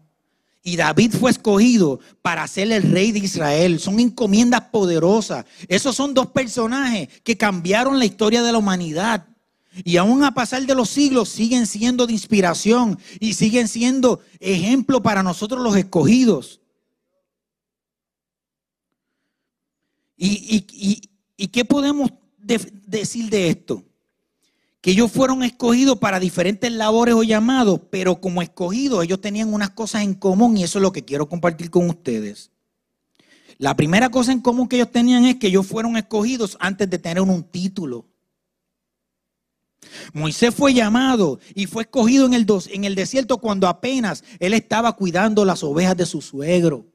Y 0.65 0.77
David 0.77 1.15
fue 1.19 1.31
escogido 1.31 2.01
para 2.21 2.47
ser 2.49 2.71
el 2.73 2.83
rey 2.83 3.13
de 3.13 3.21
Israel. 3.21 3.79
Son 3.79 4.01
encomiendas 4.01 4.63
poderosas. 4.73 5.45
Esos 5.69 5.95
son 5.95 6.15
dos 6.15 6.29
personajes 6.29 7.09
que 7.23 7.37
cambiaron 7.37 7.99
la 7.99 8.05
historia 8.05 8.43
de 8.43 8.53
la 8.53 8.59
humanidad. 8.59 9.27
Y 9.85 9.97
aún 9.97 10.23
a 10.23 10.35
pasar 10.35 10.67
de 10.67 10.75
los 10.75 10.91
siglos 10.91 11.31
siguen 11.31 11.67
siendo 11.67 12.07
de 12.07 12.13
inspiración 12.13 12.99
y 13.21 13.35
siguen 13.35 13.69
siendo 13.69 14.21
ejemplo 14.39 15.03
para 15.03 15.23
nosotros 15.23 15.63
los 15.63 15.77
escogidos. 15.77 16.61
¿Y, 20.25 21.49
qué 21.49 21.65
podemos 21.65 22.13
decir 22.39 23.29
de 23.31 23.49
esto? 23.49 23.83
Que 24.81 24.93
ellos 24.93 25.11
fueron 25.11 25.43
escogidos 25.43 25.99
para 25.99 26.21
diferentes 26.21 26.71
labores 26.71 27.15
o 27.15 27.23
llamados, 27.23 27.81
pero 27.91 28.21
como 28.21 28.43
escogidos 28.43 29.05
ellos 29.05 29.21
tenían 29.21 29.53
unas 29.53 29.71
cosas 29.71 30.03
en 30.03 30.15
común 30.15 30.57
y 30.57 30.65
eso 30.65 30.79
es 30.79 30.83
lo 30.83 30.93
que 30.93 31.05
quiero 31.05 31.29
compartir 31.29 31.71
con 31.71 31.89
ustedes. 31.89 32.51
La 33.59 33.75
primera 33.75 34.11
cosa 34.11 34.33
en 34.33 34.41
común 34.41 34.69
que 34.69 34.77
ellos 34.77 34.93
tenían 34.93 35.25
es 35.25 35.37
que 35.37 35.49
ellos 35.49 35.67
fueron 35.67 35.97
escogidos 35.97 36.57
antes 36.61 36.91
de 36.91 36.99
tener 36.99 37.23
un 37.23 37.43
título. 37.43 38.12
Moisés 40.13 40.55
fue 40.55 40.75
llamado 40.75 41.41
y 41.55 41.67
fue 41.67 41.83
escogido 41.83 42.27
en 42.27 42.35
el, 42.35 42.47
en 42.71 42.85
el 42.85 42.95
desierto 42.95 43.39
cuando 43.39 43.69
apenas 43.69 44.25
él 44.39 44.55
estaba 44.55 44.93
cuidando 44.95 45.45
las 45.45 45.63
ovejas 45.63 45.97
de 45.97 46.07
su 46.07 46.21
suegro. 46.21 46.87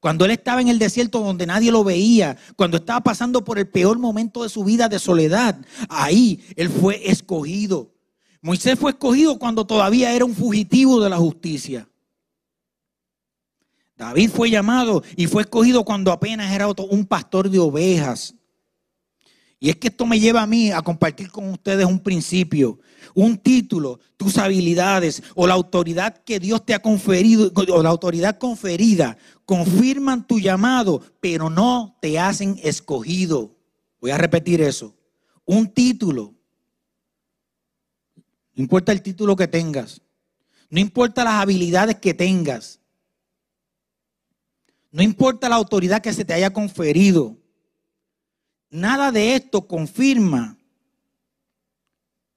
Cuando 0.00 0.24
él 0.24 0.30
estaba 0.30 0.62
en 0.62 0.68
el 0.68 0.78
desierto 0.78 1.20
donde 1.20 1.46
nadie 1.46 1.70
lo 1.70 1.84
veía, 1.84 2.36
cuando 2.56 2.78
estaba 2.78 3.00
pasando 3.02 3.44
por 3.44 3.58
el 3.58 3.68
peor 3.68 3.98
momento 3.98 4.42
de 4.42 4.48
su 4.48 4.64
vida 4.64 4.88
de 4.88 4.98
soledad, 4.98 5.58
ahí 5.90 6.42
él 6.56 6.70
fue 6.70 7.10
escogido. 7.10 7.92
Moisés 8.40 8.78
fue 8.78 8.92
escogido 8.92 9.38
cuando 9.38 9.66
todavía 9.66 10.14
era 10.14 10.24
un 10.24 10.34
fugitivo 10.34 11.00
de 11.00 11.10
la 11.10 11.18
justicia. 11.18 11.86
David 13.96 14.30
fue 14.30 14.48
llamado 14.48 15.02
y 15.14 15.26
fue 15.26 15.42
escogido 15.42 15.84
cuando 15.84 16.10
apenas 16.10 16.50
era 16.50 16.66
un 16.66 17.04
pastor 17.04 17.50
de 17.50 17.58
ovejas. 17.58 18.34
Y 19.62 19.68
es 19.68 19.76
que 19.76 19.88
esto 19.88 20.06
me 20.06 20.18
lleva 20.18 20.40
a 20.40 20.46
mí 20.46 20.72
a 20.72 20.80
compartir 20.80 21.30
con 21.30 21.50
ustedes 21.50 21.84
un 21.84 22.00
principio, 22.00 22.80
un 23.14 23.36
título, 23.36 24.00
tus 24.16 24.38
habilidades 24.38 25.22
o 25.34 25.46
la 25.46 25.52
autoridad 25.52 26.24
que 26.24 26.40
Dios 26.40 26.64
te 26.64 26.72
ha 26.72 26.80
conferido 26.80 27.52
o 27.54 27.82
la 27.82 27.90
autoridad 27.90 28.38
conferida 28.38 29.18
confirman 29.44 30.26
tu 30.26 30.40
llamado, 30.40 31.02
pero 31.20 31.50
no 31.50 31.98
te 32.00 32.18
hacen 32.18 32.58
escogido. 32.62 33.54
Voy 34.00 34.12
a 34.12 34.18
repetir 34.18 34.62
eso. 34.62 34.96
Un 35.44 35.68
título. 35.68 36.34
No 38.54 38.62
importa 38.62 38.92
el 38.92 39.02
título 39.02 39.36
que 39.36 39.46
tengas. 39.46 40.00
No 40.70 40.80
importa 40.80 41.22
las 41.22 41.34
habilidades 41.34 41.96
que 41.96 42.14
tengas. 42.14 42.80
No 44.90 45.02
importa 45.02 45.50
la 45.50 45.56
autoridad 45.56 46.00
que 46.00 46.14
se 46.14 46.24
te 46.24 46.32
haya 46.32 46.50
conferido. 46.50 47.39
Nada 48.70 49.10
de 49.10 49.34
esto 49.34 49.66
confirma 49.66 50.56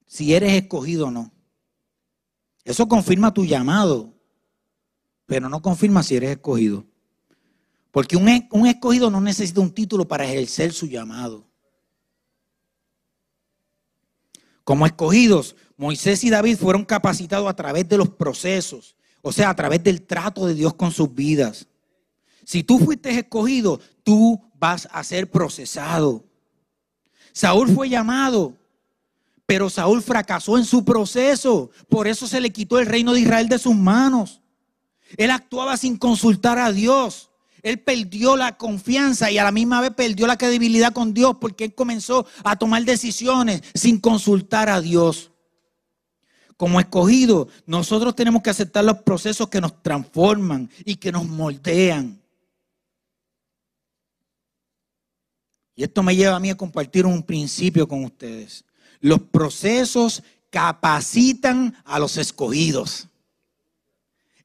si 0.07 0.33
eres 0.33 0.53
escogido 0.53 1.07
o 1.07 1.11
no. 1.11 1.31
Eso 2.63 2.87
confirma 2.87 3.33
tu 3.33 3.45
llamado, 3.45 4.13
pero 5.25 5.49
no 5.49 5.61
confirma 5.61 6.01
si 6.01 6.15
eres 6.15 6.31
escogido. 6.31 6.85
Porque 7.91 8.17
un, 8.17 8.27
escogido 8.67 9.11
no 9.11 9.21
necesita 9.21 9.61
un 9.61 9.71
título 9.71 10.07
para 10.07 10.25
ejercer 10.25 10.73
su 10.73 10.87
llamado. 10.87 11.45
Como 14.63 14.87
escogidos, 14.87 15.55
Moisés 15.77 16.23
y 16.23 16.31
David 16.31 16.57
fueron 16.57 16.85
capacitados 16.85 17.47
a 17.47 17.55
través 17.55 17.87
de 17.87 17.97
los 17.97 18.09
procesos, 18.09 18.95
o 19.21 19.31
sea, 19.31 19.51
a 19.51 19.55
través 19.55 19.83
del 19.83 20.01
trato 20.01 20.47
de 20.47 20.55
Dios 20.55 20.73
con 20.73 20.91
sus 20.91 21.13
vidas. 21.13 21.67
Si 22.45 22.63
tú 22.63 22.79
fuiste 22.79 23.09
escogido, 23.11 23.79
tú 24.03 24.41
vas 24.63 24.87
a 24.93 25.03
ser 25.03 25.29
procesado. 25.29 26.23
Saúl 27.33 27.67
fue 27.67 27.89
llamado, 27.89 28.55
pero 29.45 29.69
Saúl 29.69 30.01
fracasó 30.01 30.57
en 30.57 30.63
su 30.63 30.85
proceso. 30.85 31.69
Por 31.89 32.07
eso 32.07 32.27
se 32.27 32.39
le 32.39 32.49
quitó 32.51 32.79
el 32.79 32.85
reino 32.85 33.11
de 33.11 33.19
Israel 33.19 33.49
de 33.49 33.59
sus 33.59 33.75
manos. 33.75 34.39
Él 35.17 35.31
actuaba 35.31 35.75
sin 35.75 35.97
consultar 35.97 36.59
a 36.59 36.71
Dios. 36.71 37.29
Él 37.61 37.81
perdió 37.81 38.37
la 38.37 38.55
confianza 38.57 39.29
y 39.29 39.37
a 39.37 39.43
la 39.43 39.51
misma 39.51 39.81
vez 39.81 39.91
perdió 39.91 40.27
la 40.27 40.37
credibilidad 40.37 40.93
con 40.93 41.13
Dios 41.13 41.35
porque 41.41 41.65
él 41.65 41.75
comenzó 41.75 42.25
a 42.45 42.55
tomar 42.55 42.85
decisiones 42.85 43.63
sin 43.73 43.99
consultar 43.99 44.69
a 44.69 44.79
Dios. 44.79 45.31
Como 46.55 46.79
escogido, 46.79 47.49
nosotros 47.65 48.15
tenemos 48.15 48.41
que 48.41 48.49
aceptar 48.49 48.85
los 48.85 48.99
procesos 48.99 49.49
que 49.49 49.59
nos 49.59 49.83
transforman 49.83 50.69
y 50.85 50.95
que 50.95 51.11
nos 51.11 51.25
moldean. 51.25 52.22
Y 55.75 55.83
esto 55.83 56.03
me 56.03 56.15
lleva 56.15 56.35
a 56.35 56.39
mí 56.39 56.49
a 56.49 56.57
compartir 56.57 57.05
un 57.05 57.23
principio 57.23 57.87
con 57.87 58.03
ustedes. 58.03 58.63
Los 58.99 59.19
procesos 59.21 60.23
capacitan 60.49 61.75
a 61.83 61.97
los 61.99 62.17
escogidos. 62.17 63.07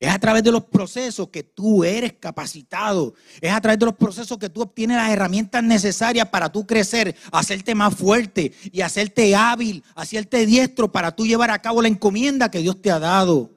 Es 0.00 0.10
a 0.10 0.18
través 0.18 0.44
de 0.44 0.52
los 0.52 0.64
procesos 0.64 1.28
que 1.28 1.42
tú 1.42 1.82
eres 1.82 2.14
capacitado. 2.14 3.14
Es 3.40 3.52
a 3.52 3.60
través 3.60 3.80
de 3.80 3.86
los 3.86 3.96
procesos 3.96 4.38
que 4.38 4.48
tú 4.48 4.62
obtienes 4.62 4.96
las 4.96 5.10
herramientas 5.10 5.62
necesarias 5.62 6.28
para 6.28 6.50
tú 6.50 6.66
crecer, 6.66 7.16
hacerte 7.32 7.74
más 7.74 7.94
fuerte 7.94 8.52
y 8.70 8.80
hacerte 8.80 9.34
hábil, 9.34 9.82
hacerte 9.96 10.46
diestro 10.46 10.90
para 10.92 11.14
tú 11.14 11.26
llevar 11.26 11.50
a 11.50 11.60
cabo 11.60 11.82
la 11.82 11.88
encomienda 11.88 12.50
que 12.50 12.60
Dios 12.60 12.80
te 12.80 12.92
ha 12.92 13.00
dado. 13.00 13.50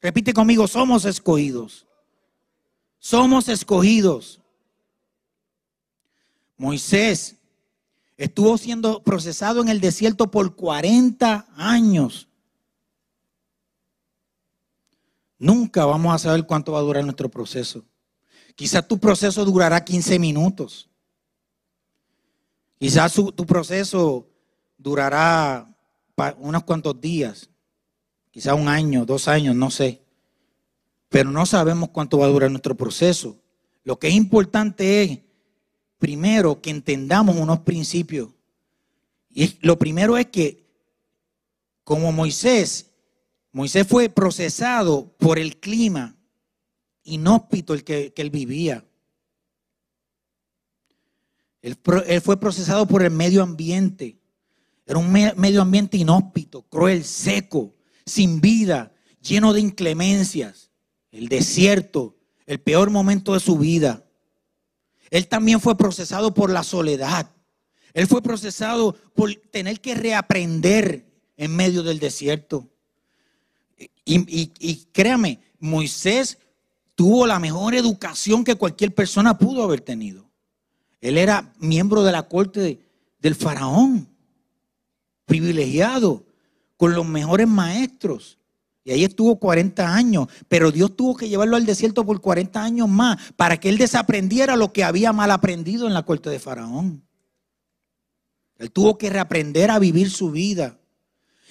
Repite 0.00 0.34
conmigo, 0.34 0.66
somos 0.66 1.04
escogidos. 1.04 1.86
Somos 2.98 3.48
escogidos. 3.48 4.41
Moisés 6.56 7.36
estuvo 8.16 8.56
siendo 8.58 9.02
procesado 9.02 9.60
en 9.62 9.68
el 9.68 9.80
desierto 9.80 10.30
por 10.30 10.54
40 10.54 11.48
años. 11.56 12.28
Nunca 15.38 15.84
vamos 15.84 16.14
a 16.14 16.18
saber 16.18 16.46
cuánto 16.46 16.72
va 16.72 16.78
a 16.78 16.82
durar 16.82 17.02
nuestro 17.02 17.28
proceso. 17.28 17.84
Quizás 18.54 18.86
tu 18.86 18.98
proceso 18.98 19.44
durará 19.44 19.84
15 19.84 20.18
minutos. 20.18 20.88
Quizás 22.78 23.12
tu 23.12 23.46
proceso 23.46 24.28
durará 24.76 25.68
unos 26.38 26.62
cuantos 26.64 27.00
días. 27.00 27.50
Quizás 28.30 28.54
un 28.54 28.68
año, 28.68 29.04
dos 29.04 29.28
años, 29.28 29.54
no 29.56 29.70
sé. 29.70 30.02
Pero 31.08 31.30
no 31.30 31.44
sabemos 31.44 31.90
cuánto 31.90 32.18
va 32.18 32.26
a 32.26 32.30
durar 32.30 32.50
nuestro 32.50 32.76
proceso. 32.76 33.36
Lo 33.84 33.98
que 33.98 34.08
es 34.08 34.14
importante 34.14 35.02
es 35.02 35.20
primero 36.02 36.60
que 36.60 36.70
entendamos 36.70 37.36
unos 37.36 37.60
principios. 37.60 38.28
Y 39.32 39.56
lo 39.60 39.78
primero 39.78 40.18
es 40.18 40.26
que, 40.26 40.66
como 41.84 42.10
Moisés, 42.10 42.90
Moisés 43.52 43.86
fue 43.86 44.08
procesado 44.08 45.14
por 45.18 45.38
el 45.38 45.60
clima 45.60 46.16
inhóspito 47.04 47.72
el 47.72 47.84
que, 47.84 48.12
él 48.16 48.30
vivía. 48.30 48.84
Él, 51.60 51.78
fue 52.20 52.36
procesado 52.36 52.84
por 52.88 53.04
el 53.04 53.12
medio 53.12 53.40
ambiente. 53.40 54.18
Era 54.84 54.98
un 54.98 55.12
medio 55.12 55.62
ambiente 55.62 55.98
inhóspito, 55.98 56.62
cruel, 56.62 57.04
seco, 57.04 57.76
sin 58.04 58.40
vida, 58.40 58.92
lleno 59.20 59.52
de 59.52 59.60
inclemencias. 59.60 60.72
El 61.12 61.28
desierto, 61.28 62.16
el 62.44 62.58
peor 62.58 62.90
momento 62.90 63.34
de 63.34 63.40
su 63.40 63.56
vida. 63.56 64.01
Él 65.12 65.28
también 65.28 65.60
fue 65.60 65.76
procesado 65.76 66.32
por 66.32 66.48
la 66.48 66.62
soledad. 66.62 67.30
Él 67.92 68.06
fue 68.06 68.22
procesado 68.22 68.94
por 69.14 69.30
tener 69.50 69.78
que 69.78 69.94
reaprender 69.94 71.04
en 71.36 71.54
medio 71.54 71.82
del 71.82 71.98
desierto. 71.98 72.70
Y, 74.06 74.86
créame, 74.90 75.38
Moisés 75.58 76.38
tuvo 76.94 77.26
la 77.26 77.38
mejor 77.38 77.74
educación 77.74 78.42
que 78.42 78.54
cualquier 78.54 78.94
persona 78.94 79.36
pudo 79.36 79.62
haber 79.62 79.82
tenido. 79.82 80.30
Él 81.02 81.18
era 81.18 81.52
miembro 81.58 82.02
de 82.04 82.12
la 82.12 82.26
corte 82.26 82.80
del 83.18 83.34
faraón, 83.34 84.08
privilegiado, 85.26 86.24
con 86.78 86.94
los 86.94 87.04
mejores 87.04 87.46
maestros. 87.46 88.38
Y 88.84 88.90
ahí 88.90 89.04
estuvo 89.04 89.38
40 89.38 89.94
años, 89.94 90.26
pero 90.48 90.72
Dios 90.72 90.96
tuvo 90.96 91.16
que 91.16 91.28
llevarlo 91.28 91.56
al 91.56 91.66
desierto 91.66 92.04
por 92.04 92.20
40 92.20 92.62
años 92.62 92.88
más 92.88 93.32
para 93.36 93.58
que 93.60 93.68
él 93.68 93.78
desaprendiera 93.78 94.56
lo 94.56 94.72
que 94.72 94.82
había 94.82 95.12
mal 95.12 95.30
aprendido 95.30 95.86
en 95.86 95.94
la 95.94 96.02
corte 96.02 96.30
de 96.30 96.40
Faraón. 96.40 97.04
Él 98.58 98.72
tuvo 98.72 98.98
que 98.98 99.10
reaprender 99.10 99.70
a 99.70 99.78
vivir 99.78 100.10
su 100.10 100.30
vida. 100.30 100.78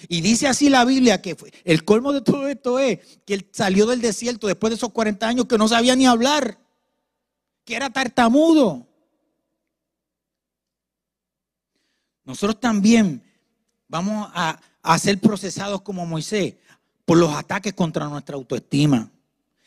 Y 0.08 0.20
dice 0.20 0.46
así 0.46 0.68
la 0.68 0.84
Biblia 0.84 1.22
que 1.22 1.36
el 1.64 1.84
colmo 1.84 2.12
de 2.12 2.20
todo 2.20 2.48
esto 2.48 2.78
es 2.78 2.98
que 3.24 3.34
él 3.34 3.48
salió 3.52 3.86
del 3.86 4.00
desierto 4.00 4.46
después 4.46 4.70
de 4.70 4.76
esos 4.76 4.92
40 4.92 5.26
años 5.26 5.46
que 5.46 5.58
no 5.58 5.68
sabía 5.68 5.96
ni 5.96 6.06
hablar, 6.06 6.58
que 7.64 7.76
era 7.76 7.88
tartamudo. 7.88 8.86
Nosotros 12.24 12.60
también 12.60 13.22
vamos 13.88 14.30
a, 14.34 14.60
a 14.82 14.98
ser 14.98 15.18
procesados 15.18 15.82
como 15.82 16.04
Moisés 16.04 16.54
por 17.04 17.18
los 17.18 17.34
ataques 17.34 17.72
contra 17.72 18.08
nuestra 18.08 18.36
autoestima. 18.36 19.10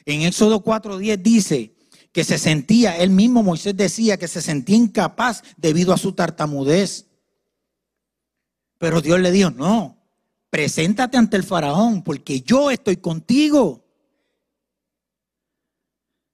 En 0.05 0.21
Éxodo 0.21 0.63
4:10 0.63 1.21
dice 1.21 1.75
que 2.11 2.23
se 2.23 2.37
sentía, 2.37 2.97
él 2.97 3.09
mismo 3.09 3.43
Moisés 3.43 3.75
decía 3.75 4.17
que 4.17 4.27
se 4.27 4.41
sentía 4.41 4.77
incapaz 4.77 5.43
debido 5.57 5.93
a 5.93 5.97
su 5.97 6.13
tartamudez. 6.13 7.07
Pero 8.77 9.01
Dios 9.01 9.19
le 9.19 9.31
dijo, 9.31 9.49
no, 9.49 9.97
preséntate 10.49 11.17
ante 11.17 11.35
el 11.37 11.43
faraón 11.43 12.03
porque 12.03 12.41
yo 12.41 12.71
estoy 12.71 12.97
contigo. 12.97 13.83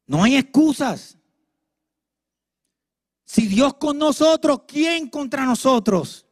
No 0.05 0.23
hay 0.23 0.35
excusas. 0.35 1.17
Si 3.25 3.47
Dios 3.47 3.75
con 3.75 3.97
nosotros, 3.97 4.63
¿quién 4.67 5.09
contra 5.09 5.45
nosotros? 5.45 6.25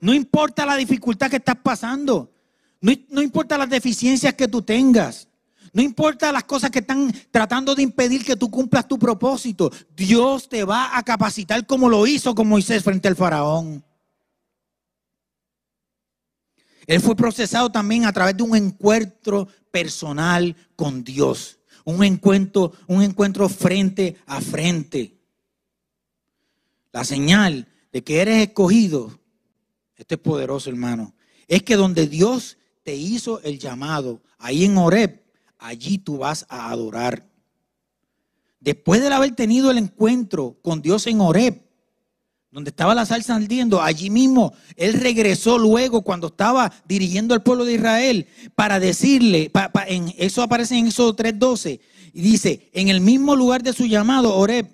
No 0.00 0.12
importa 0.12 0.66
la 0.66 0.76
dificultad 0.76 1.30
que 1.30 1.36
estás 1.36 1.56
pasando. 1.62 2.34
No, 2.82 3.22
importa 3.22 3.56
las 3.56 3.70
deficiencias 3.70 4.34
que 4.34 4.48
tú 4.48 4.60
tengas. 4.60 5.28
No 5.72 5.80
importa 5.80 6.32
las 6.32 6.44
cosas 6.44 6.70
que 6.70 6.80
están 6.80 7.14
tratando 7.30 7.74
de 7.76 7.82
impedir 7.82 8.24
que 8.24 8.36
tú 8.36 8.50
cumplas 8.50 8.88
tu 8.88 8.98
propósito. 8.98 9.70
Dios 9.96 10.48
te 10.48 10.64
va 10.64 10.98
a 10.98 11.02
capacitar 11.04 11.64
como 11.64 11.88
lo 11.88 12.06
hizo 12.06 12.34
con 12.34 12.48
Moisés 12.48 12.82
frente 12.82 13.06
al 13.06 13.16
faraón. 13.16 13.84
Él 16.88 17.00
fue 17.00 17.14
procesado 17.14 17.70
también 17.70 18.04
a 18.04 18.12
través 18.12 18.36
de 18.36 18.42
un 18.42 18.56
encuentro 18.56 19.46
personal 19.70 20.56
con 20.74 21.04
Dios. 21.04 21.60
Un 21.84 22.02
encuentro, 22.02 22.72
un 22.88 23.02
encuentro 23.02 23.48
frente 23.48 24.16
a 24.26 24.40
frente. 24.40 25.20
La 26.90 27.04
señal 27.04 27.68
de 27.92 28.02
que 28.02 28.20
eres 28.20 28.48
escogido, 28.48 29.20
este 29.96 30.16
es 30.16 30.20
poderoso 30.20 30.68
hermano, 30.68 31.14
es 31.46 31.62
que 31.62 31.76
donde 31.76 32.08
Dios 32.08 32.58
te 32.82 32.94
hizo 32.94 33.40
el 33.42 33.58
llamado, 33.58 34.22
ahí 34.38 34.64
en 34.64 34.76
Oreb, 34.76 35.22
allí 35.58 35.98
tú 35.98 36.18
vas 36.18 36.46
a 36.48 36.70
adorar. 36.70 37.28
Después 38.60 39.00
de 39.00 39.08
haber 39.08 39.34
tenido 39.34 39.70
el 39.70 39.78
encuentro 39.78 40.56
con 40.62 40.82
Dios 40.82 41.06
en 41.06 41.20
Oreb, 41.20 41.62
donde 42.50 42.70
estaba 42.70 42.94
la 42.94 43.06
salsa 43.06 43.34
ardiendo, 43.34 43.80
allí 43.80 44.10
mismo 44.10 44.52
él 44.76 44.94
regresó 44.94 45.58
luego 45.58 46.02
cuando 46.02 46.26
estaba 46.26 46.70
dirigiendo 46.86 47.34
al 47.34 47.42
pueblo 47.42 47.64
de 47.64 47.74
Israel 47.74 48.26
para 48.54 48.78
decirle, 48.78 49.50
en, 49.86 50.14
eso 50.18 50.42
aparece 50.42 50.76
en 50.76 50.86
Éxodo 50.86 51.16
3:12, 51.16 51.80
y 52.12 52.20
dice, 52.20 52.68
en 52.74 52.88
el 52.88 53.00
mismo 53.00 53.34
lugar 53.36 53.62
de 53.62 53.72
su 53.72 53.86
llamado, 53.86 54.36
Oreb, 54.36 54.68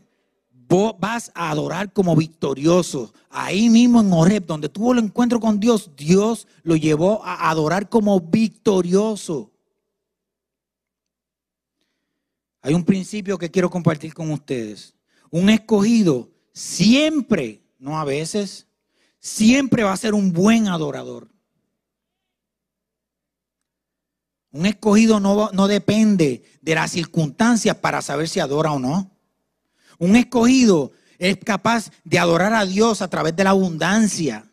vos 0.68 0.94
vas 0.98 1.32
a 1.34 1.50
adorar 1.50 1.92
como 1.92 2.14
victorioso. 2.14 3.12
Ahí 3.30 3.70
mismo 3.70 4.00
en 4.00 4.12
Oreb, 4.12 4.44
donde 4.44 4.68
tuvo 4.68 4.92
el 4.92 4.98
encuentro 4.98 5.40
con 5.40 5.58
Dios, 5.58 5.90
Dios 5.96 6.46
lo 6.62 6.76
llevó 6.76 7.24
a 7.24 7.50
adorar 7.50 7.88
como 7.88 8.20
victorioso. 8.20 9.50
Hay 12.60 12.74
un 12.74 12.84
principio 12.84 13.38
que 13.38 13.50
quiero 13.50 13.70
compartir 13.70 14.12
con 14.12 14.30
ustedes. 14.30 14.94
Un 15.30 15.48
escogido 15.48 16.30
siempre, 16.52 17.62
no 17.78 17.98
a 17.98 18.04
veces, 18.04 18.66
siempre 19.20 19.84
va 19.84 19.92
a 19.92 19.96
ser 19.96 20.12
un 20.12 20.32
buen 20.32 20.68
adorador. 20.68 21.28
Un 24.50 24.66
escogido 24.66 25.20
no, 25.20 25.50
no 25.52 25.68
depende 25.68 26.42
de 26.60 26.74
las 26.74 26.90
circunstancias 26.90 27.76
para 27.76 28.02
saber 28.02 28.28
si 28.28 28.40
adora 28.40 28.72
o 28.72 28.78
no. 28.78 29.17
Un 29.98 30.16
escogido 30.16 30.92
es 31.18 31.36
capaz 31.44 31.90
de 32.04 32.18
adorar 32.18 32.54
a 32.54 32.64
Dios 32.64 33.02
a 33.02 33.08
través 33.08 33.34
de 33.34 33.44
la 33.44 33.50
abundancia. 33.50 34.44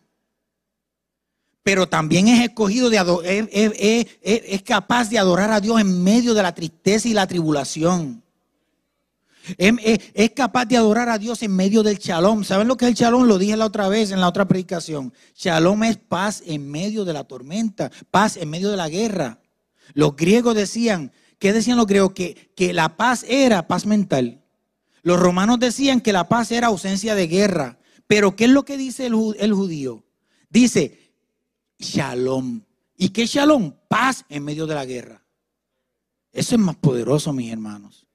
Pero 1.64 1.88
también 1.88 2.28
es 2.28 2.44
escogido 2.44 2.90
de 2.90 2.98
es, 3.24 4.08
es, 4.22 4.62
capaz 4.64 5.10
de 5.10 5.18
adorar 5.18 5.52
a 5.52 5.60
Dios 5.60 5.82
en 5.82 6.04
medio 6.04 6.34
de 6.34 6.44
la 6.44 6.54
tristeza 6.54 7.08
y 7.08 7.14
la 7.14 7.26
tribulación. 7.26 8.24
Es, 9.58 10.32
capaz 10.36 10.66
de 10.66 10.78
adorar 10.78 11.10
a 11.10 11.18
Dios 11.18 11.42
en 11.44 11.56
medio 11.56 11.84
del 11.84 11.98
shalom. 11.98 12.44
¿Saben 12.44 12.68
lo 12.68 12.78
que 12.78 12.86
es 12.86 12.90
el 12.90 12.96
shalom? 12.96 13.24
Lo 13.24 13.38
dije 13.38 13.58
la 13.58 13.66
otra 13.66 13.88
vez 13.88 14.12
en 14.12 14.22
la 14.22 14.28
otra 14.28 14.48
predicación. 14.48 15.14
Shalom 15.36 15.84
es 15.84 15.98
paz 15.98 16.44
en 16.46 16.70
medio 16.70 17.06
de 17.06 17.14
la 17.14 17.24
tormenta, 17.24 17.92
paz 18.12 18.38
en 18.38 18.50
medio 18.50 18.70
de 18.70 18.78
la 18.78 18.90
guerra. 18.90 19.40
Los 19.94 20.16
griegos 20.16 20.56
decían, 20.56 21.12
¿qué 21.40 21.54
decían 21.54 21.78
los 21.78 21.88
griegos? 21.88 22.14
Que, 22.14 22.52
que 22.56 22.74
la 22.74 22.98
paz 22.98 23.26
era 23.28 23.68
paz 23.68 23.86
mental. 23.86 24.45
Los 25.06 25.20
romanos 25.20 25.60
decían 25.60 26.02
que 26.02 26.12
la 26.12 26.28
paz 26.28 26.52
era 26.52 26.66
ausencia 26.66 27.14
de 27.14 27.28
guerra. 27.28 27.78
Pero 28.08 28.36
¿qué 28.36 28.46
es 28.46 28.50
lo 28.50 28.66
que 28.66 28.76
dice 28.76 29.06
el, 29.06 29.14
judío? 29.54 30.04
Dice, 30.50 31.14
shalom. 31.78 32.64
¿Y 32.98 33.10
qué 33.10 33.28
shalom? 33.28 33.72
Paz 33.88 34.26
en 34.30 34.44
medio 34.44 34.66
de 34.66 34.74
la 34.74 34.84
guerra. 34.84 35.24
Eso 36.32 36.56
es 36.56 36.60
más 36.60 36.76
poderoso, 36.78 37.32
mis 37.34 37.52
hermanos. 37.52 38.08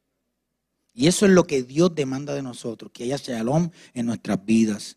Y 0.92 1.06
eso 1.06 1.26
es 1.26 1.30
lo 1.30 1.44
que 1.44 1.62
Dios 1.62 1.94
demanda 1.94 2.34
de 2.34 2.42
nosotros, 2.42 2.90
que 2.92 3.04
haya 3.04 3.18
shalom 3.18 3.70
en 3.94 4.06
nuestras 4.06 4.44
vidas. 4.44 4.96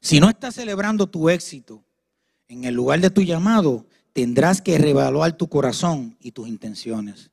Si 0.00 0.20
no 0.20 0.30
estás 0.30 0.54
celebrando 0.54 1.06
tu 1.06 1.28
éxito 1.28 1.84
en 2.48 2.64
el 2.64 2.74
lugar 2.74 3.00
de 3.00 3.10
tu 3.10 3.20
llamado, 3.20 3.86
tendrás 4.14 4.62
que 4.62 4.78
reevaluar 4.78 5.36
tu 5.36 5.50
corazón 5.50 6.16
y 6.18 6.32
tus 6.32 6.48
intenciones. 6.48 7.30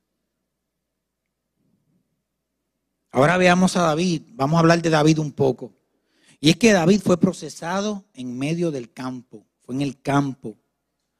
Ahora 3.10 3.36
veamos 3.36 3.76
a 3.76 3.82
David, 3.82 4.22
vamos 4.32 4.56
a 4.56 4.60
hablar 4.60 4.82
de 4.82 4.90
David 4.90 5.18
un 5.18 5.32
poco. 5.32 5.72
Y 6.40 6.50
es 6.50 6.56
que 6.56 6.72
David 6.72 7.00
fue 7.02 7.18
procesado 7.18 8.04
en 8.14 8.38
medio 8.38 8.70
del 8.70 8.92
campo, 8.92 9.46
fue 9.60 9.74
en 9.74 9.82
el 9.82 10.00
campo, 10.00 10.56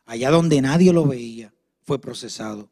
allá 0.05 0.31
donde 0.31 0.61
nadie 0.61 0.93
lo 0.93 1.07
veía, 1.07 1.53
fue 1.83 2.01
procesado. 2.01 2.71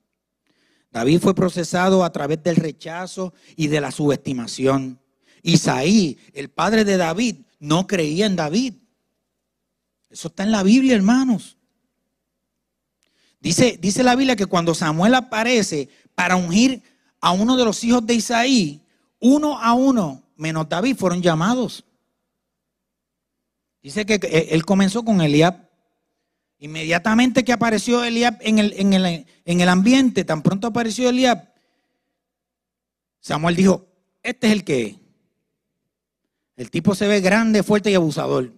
David 0.92 1.20
fue 1.20 1.35
procesado 1.35 2.05
a 2.05 2.12
través 2.12 2.42
del 2.42 2.57
rechazo 2.57 3.35
y 3.57 3.66
de 3.66 3.81
la 3.81 3.90
subestimación. 3.90 4.98
Isaí, 5.42 6.18
el 6.33 6.48
padre 6.48 6.85
de 6.85 6.96
David, 6.96 7.37
no 7.59 7.87
creía 7.87 8.26
en 8.26 8.37
David. 8.37 8.74
Eso 10.09 10.29
está 10.29 10.42
en 10.42 10.52
la 10.52 10.62
Biblia, 10.62 10.94
hermanos. 10.94 11.57
Dice, 13.40 13.79
dice 13.81 14.02
la 14.02 14.16
Biblia 14.16 14.37
que 14.37 14.46
cuando 14.46 14.74
Samuel 14.74 15.14
aparece 15.14 15.88
para 16.14 16.37
ungir 16.37 16.83
a 17.20 17.33
uno 17.33 17.57
de 17.57 17.64
los 17.64 17.85
hijos 17.85 18.07
de 18.07 18.14
Isaí, 18.14 18.86
uno 19.27 19.59
a 19.59 19.75
uno, 19.75 20.23
menos 20.37 20.69
David, 20.69 20.97
fueron 20.97 21.23
llamados. 21.23 21.85
Dice 23.83 24.05
que 24.07 24.15
él 24.51 24.65
comenzó 24.65 25.05
con 25.05 25.21
Eliab. 25.21 25.67
Inmediatamente 26.59 27.45
que 27.45 27.53
apareció 27.53 28.03
Eliab 28.03 28.39
en 28.41 28.59
el, 28.59 28.73
en 28.79 28.93
el, 28.95 29.27
en 29.45 29.61
el 29.61 29.69
ambiente, 29.69 30.25
tan 30.25 30.43
pronto 30.43 30.67
apareció 30.67 31.09
Eliab, 31.11 31.53
Samuel 33.21 33.57
dijo, 33.57 33.85
este 34.23 34.47
es 34.47 34.53
el 34.53 34.62
que 34.62 34.83
es. 34.83 34.97
El 36.57 36.71
tipo 36.71 36.95
se 36.95 37.09
ve 37.09 37.21
grande, 37.21 37.65
fuerte 37.65 37.91
y 37.91 37.95
abusador. 37.97 38.53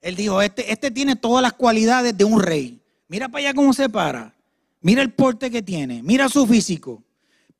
Él 0.00 0.14
dijo, 0.14 0.40
este, 0.40 0.70
este 0.70 0.92
tiene 0.92 1.16
todas 1.16 1.42
las 1.42 1.54
cualidades 1.54 2.16
de 2.16 2.24
un 2.24 2.40
rey. 2.40 2.80
Mira 3.08 3.28
para 3.28 3.46
allá 3.46 3.54
cómo 3.54 3.72
se 3.72 3.88
para. 3.88 4.34
Mira 4.80 5.02
el 5.02 5.12
porte 5.12 5.50
que 5.50 5.60
tiene. 5.60 6.04
Mira 6.04 6.28
su 6.28 6.46
físico. 6.46 7.02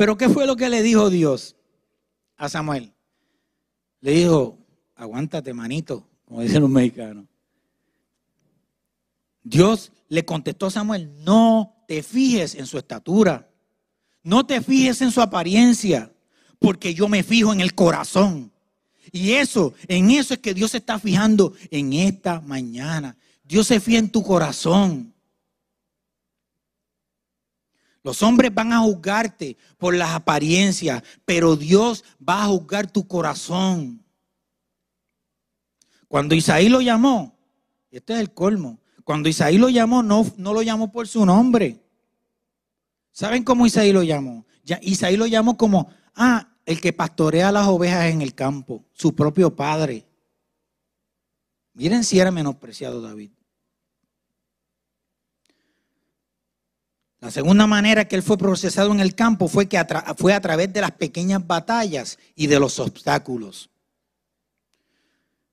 Pero 0.00 0.16
¿qué 0.16 0.30
fue 0.30 0.46
lo 0.46 0.56
que 0.56 0.70
le 0.70 0.82
dijo 0.82 1.10
Dios 1.10 1.56
a 2.38 2.48
Samuel? 2.48 2.94
Le 4.00 4.12
dijo, 4.12 4.56
aguántate, 4.96 5.52
manito, 5.52 6.08
como 6.24 6.40
dicen 6.40 6.62
los 6.62 6.70
mexicanos. 6.70 7.26
Dios 9.42 9.92
le 10.08 10.24
contestó 10.24 10.64
a 10.64 10.70
Samuel, 10.70 11.12
no 11.22 11.84
te 11.86 12.02
fijes 12.02 12.54
en 12.54 12.64
su 12.64 12.78
estatura, 12.78 13.50
no 14.22 14.46
te 14.46 14.62
fijes 14.62 15.02
en 15.02 15.10
su 15.10 15.20
apariencia, 15.20 16.10
porque 16.58 16.94
yo 16.94 17.06
me 17.06 17.22
fijo 17.22 17.52
en 17.52 17.60
el 17.60 17.74
corazón. 17.74 18.50
Y 19.12 19.32
eso, 19.32 19.74
en 19.86 20.12
eso 20.12 20.32
es 20.32 20.40
que 20.40 20.54
Dios 20.54 20.70
se 20.70 20.78
está 20.78 20.98
fijando 20.98 21.52
en 21.70 21.92
esta 21.92 22.40
mañana. 22.40 23.18
Dios 23.44 23.66
se 23.66 23.80
fija 23.80 23.98
en 23.98 24.08
tu 24.08 24.22
corazón. 24.22 25.09
Los 28.02 28.22
hombres 28.22 28.52
van 28.54 28.72
a 28.72 28.80
juzgarte 28.80 29.56
por 29.76 29.94
las 29.94 30.10
apariencias, 30.10 31.02
pero 31.24 31.56
Dios 31.56 32.04
va 32.26 32.44
a 32.44 32.46
juzgar 32.46 32.90
tu 32.90 33.06
corazón. 33.06 34.02
Cuando 36.08 36.34
Isaí 36.34 36.68
lo 36.68 36.80
llamó, 36.80 37.38
este 37.90 38.14
es 38.14 38.20
el 38.20 38.32
colmo, 38.32 38.80
cuando 39.04 39.28
Isaí 39.28 39.58
lo 39.58 39.68
llamó, 39.68 40.02
no, 40.02 40.26
no 40.36 40.54
lo 40.54 40.62
llamó 40.62 40.90
por 40.90 41.08
su 41.08 41.26
nombre. 41.26 41.84
¿Saben 43.12 43.44
cómo 43.44 43.66
Isaí 43.66 43.92
lo 43.92 44.02
llamó? 44.02 44.46
Isaí 44.82 45.16
lo 45.16 45.26
llamó 45.26 45.56
como, 45.56 45.88
ah, 46.14 46.48
el 46.64 46.80
que 46.80 46.92
pastorea 46.92 47.52
las 47.52 47.66
ovejas 47.66 48.06
en 48.06 48.22
el 48.22 48.34
campo, 48.34 48.84
su 48.92 49.14
propio 49.14 49.54
padre. 49.54 50.06
Miren 51.74 52.04
si 52.04 52.18
era 52.18 52.30
menospreciado 52.30 53.02
David. 53.02 53.30
La 57.20 57.30
segunda 57.30 57.66
manera 57.66 58.06
que 58.06 58.16
él 58.16 58.22
fue 58.22 58.38
procesado 58.38 58.92
en 58.92 59.00
el 59.00 59.14
campo 59.14 59.46
fue, 59.46 59.68
que 59.68 59.78
fue 60.16 60.32
a 60.32 60.40
través 60.40 60.72
de 60.72 60.80
las 60.80 60.92
pequeñas 60.92 61.46
batallas 61.46 62.18
y 62.34 62.46
de 62.46 62.58
los 62.58 62.78
obstáculos. 62.78 63.68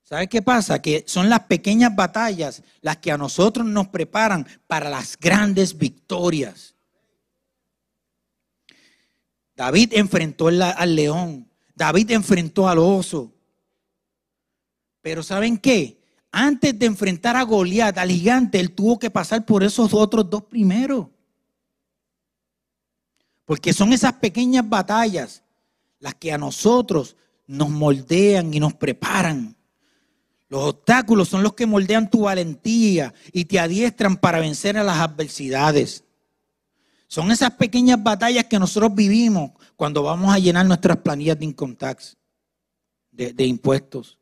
¿Sabe 0.02 0.26
qué 0.26 0.40
pasa? 0.40 0.80
Que 0.80 1.04
son 1.06 1.28
las 1.28 1.40
pequeñas 1.40 1.94
batallas 1.94 2.62
las 2.80 2.96
que 2.96 3.12
a 3.12 3.18
nosotros 3.18 3.66
nos 3.66 3.88
preparan 3.88 4.46
para 4.66 4.88
las 4.88 5.18
grandes 5.18 5.76
victorias. 5.76 6.74
David 9.54 9.92
enfrentó 9.92 10.48
al 10.48 10.96
león, 10.96 11.46
David 11.74 12.12
enfrentó 12.12 12.66
al 12.66 12.78
oso. 12.78 13.34
Pero 15.02 15.22
¿saben 15.22 15.58
qué? 15.58 16.00
Antes 16.32 16.78
de 16.78 16.86
enfrentar 16.86 17.36
a 17.36 17.42
Goliat, 17.42 17.98
al 17.98 18.10
gigante, 18.10 18.58
él 18.58 18.72
tuvo 18.72 18.98
que 18.98 19.10
pasar 19.10 19.44
por 19.44 19.62
esos 19.62 19.92
otros 19.92 20.30
dos 20.30 20.44
primeros. 20.44 21.08
Porque 23.48 23.72
son 23.72 23.94
esas 23.94 24.12
pequeñas 24.12 24.68
batallas 24.68 25.42
las 26.00 26.14
que 26.14 26.30
a 26.30 26.36
nosotros 26.36 27.16
nos 27.46 27.70
moldean 27.70 28.52
y 28.52 28.60
nos 28.60 28.74
preparan. 28.74 29.56
Los 30.50 30.64
obstáculos 30.64 31.30
son 31.30 31.42
los 31.42 31.54
que 31.54 31.64
moldean 31.64 32.10
tu 32.10 32.24
valentía 32.24 33.14
y 33.32 33.46
te 33.46 33.58
adiestran 33.58 34.18
para 34.18 34.40
vencer 34.40 34.76
a 34.76 34.84
las 34.84 34.98
adversidades. 34.98 36.04
Son 37.06 37.30
esas 37.30 37.52
pequeñas 37.52 38.02
batallas 38.02 38.44
que 38.44 38.58
nosotros 38.58 38.94
vivimos 38.94 39.52
cuando 39.76 40.02
vamos 40.02 40.30
a 40.30 40.38
llenar 40.38 40.66
nuestras 40.66 40.98
planillas 40.98 41.38
de 41.38 41.46
income 41.46 41.74
tax, 41.74 42.18
de, 43.10 43.46
impuestos. 43.46 44.18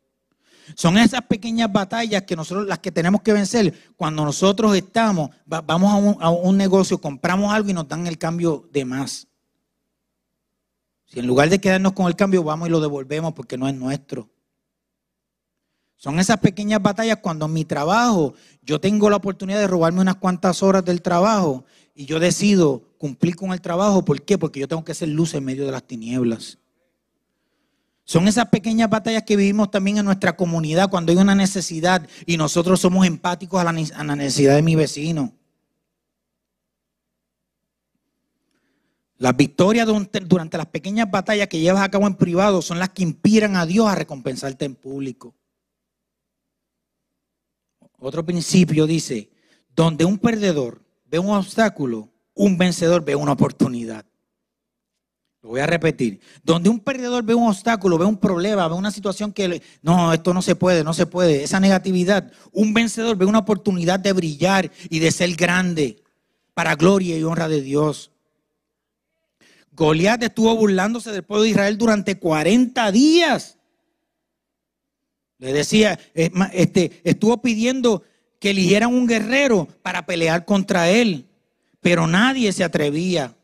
Son 0.75 0.99
esas 0.99 1.23
pequeñas 1.23 1.73
batallas 1.73 2.23
que 2.23 2.37
nosotros 2.37 2.67
las 2.67 2.81
que 2.81 2.91
tenemos 2.91 3.23
que 3.23 3.33
vencer 3.33 3.73
cuando 3.97 4.25
nosotros 4.25 4.77
estamos, 4.77 5.31
vamos 5.45 6.19
a 6.21 6.31
un, 6.31 6.57
negocio, 6.57 6.99
compramos 6.99 7.53
algo 7.53 7.71
y 7.71 7.75
nos 7.75 7.89
dan 7.89 8.07
el 8.07 8.19
cambio 8.19 8.69
de 8.73 8.85
más. 8.85 9.29
Si 11.07 11.21
en 11.21 11.27
lugar 11.27 11.49
de 11.49 11.61
quedarnos 11.61 11.93
con 11.93 12.07
el 12.07 12.17
cambio, 12.17 12.43
vamos 12.43 12.69
y 12.69 12.71
lo 12.71 12.81
devolvemos 12.81 13.33
porque 13.33 13.57
no 13.57 13.69
es 13.69 13.75
nuestro. 13.75 14.29
Son 15.95 16.19
esas 16.19 16.39
pequeñas 16.39 16.83
batallas 16.83 17.19
cuando 17.23 17.49
mi 17.49 17.65
trabajo 17.65 18.35
yo 18.63 18.81
tengo 18.81 19.09
la 19.09 19.17
oportunidad 19.17 19.61
de 19.61 19.69
robarme 19.69 20.01
unas 20.01 20.17
cuantas 20.17 20.63
horas 20.63 20.85
del 20.85 21.01
trabajo 21.01 21.65
y 21.95 22.05
yo 22.05 22.19
decido 22.19 22.83
cumplir 22.99 23.37
con 23.37 23.53
el 23.53 23.61
trabajo. 23.61 24.05
¿Por 24.05 24.21
qué? 24.23 24.37
Porque 24.37 24.61
yo 24.61 24.69
tengo 24.69 24.85
que 24.85 24.95
ser 24.95 25.09
luz 25.09 25.35
en 25.35 25.45
medio 25.45 25.65
de 25.65 25.73
las 25.73 25.85
tinieblas. 25.85 26.59
Son 28.07 28.29
esas 28.29 28.47
pequeñas 28.51 28.89
batallas 28.89 29.25
que 29.25 29.37
vivimos 29.37 29.69
también 29.69 29.99
en 29.99 30.05
nuestra 30.05 30.37
comunidad 30.37 30.89
cuando 30.89 31.11
hay 31.11 31.19
una 31.19 31.35
necesidad 31.35 32.09
y 32.25 32.37
nosotros 32.37 32.81
somos 32.81 33.05
empáticos 33.05 33.61
a 33.61 33.65
la, 33.65 33.73
necesidad 33.73 34.55
de 34.55 34.63
mi 34.63 34.77
vecino. 34.77 35.33
Las 39.19 39.37
victorias 39.37 39.89
durante 40.25 40.57
las 40.57 40.67
pequeñas 40.67 41.11
batallas 41.11 41.49
que 41.49 41.59
llevas 41.59 41.83
a 41.83 41.91
cabo 41.91 42.07
en 42.07 42.15
privado 42.15 42.63
son 42.63 42.79
las 42.79 42.91
que 42.91 43.03
inspiran 43.03 43.57
a 43.57 43.67
Dios 43.67 43.89
a 43.89 43.97
recompensarte 43.97 44.65
en 44.67 44.77
público. 44.77 45.35
Otro 47.99 48.25
principio 48.25 48.87
dice, 48.87 49.31
donde 49.75 50.05
un 50.05 50.19
perdedor 50.19 50.81
ve 51.07 51.19
un 51.19 51.35
obstáculo, 51.35 52.13
un 52.35 52.57
vencedor 52.57 53.05
ve 53.05 53.17
una 53.17 53.33
oportunidad. 53.33 54.07
Lo 55.43 55.51
voy 55.51 55.61
a 55.61 55.67
repetir. 55.67 56.21
Donde 56.43 56.69
un 56.69 56.81
perdedor 56.81 57.25
ve 57.25 57.35
un 57.35 57.49
obstáculo, 57.49 57.99
ve 57.99 58.05
un 58.05 58.17
problema, 58.17 58.69
ve 58.69 58.75
una 58.75 58.91
situación 58.91 59.33
que 59.33 59.63
no, 59.83 60.13
esto 60.13 60.35
no 60.35 60.43
se 60.43 60.57
puede, 60.57 60.83
no 60.83 60.95
se 60.95 61.07
puede, 61.07 61.45
esa 61.45 61.61
negatividad, 61.61 62.33
un 62.53 62.75
vencedor 62.75 63.17
ve 63.17 63.27
una 63.27 63.41
oportunidad 63.41 64.01
de 64.01 64.13
brillar 64.13 64.71
y 64.91 64.99
de 64.99 65.13
ser 65.13 65.35
grande 65.37 66.03
para 66.55 66.75
gloria 66.75 67.17
y 67.19 67.23
honra 67.23 67.49
de 67.49 67.61
Dios. 67.61 68.11
Goliat 69.73 70.23
estuvo 70.23 70.57
burlándose 70.57 71.13
del 71.13 71.23
pueblo 71.23 71.45
de 71.45 71.51
Israel 71.51 71.77
durante 71.77 72.19
40 72.19 72.91
días. 72.93 73.59
Le 75.39 75.53
decía, 75.53 75.99
este, 76.15 77.03
estuvo 77.05 77.43
pidiendo 77.43 78.03
que 78.41 78.51
eligieran 78.51 78.95
un 78.95 79.07
guerrero 79.07 79.69
para 79.83 80.07
pelear 80.07 80.47
contra 80.47 80.89
él, 80.89 81.27
pero 81.81 82.07
nadie 82.07 82.53
se 82.53 82.65
atrevía. 82.65 83.36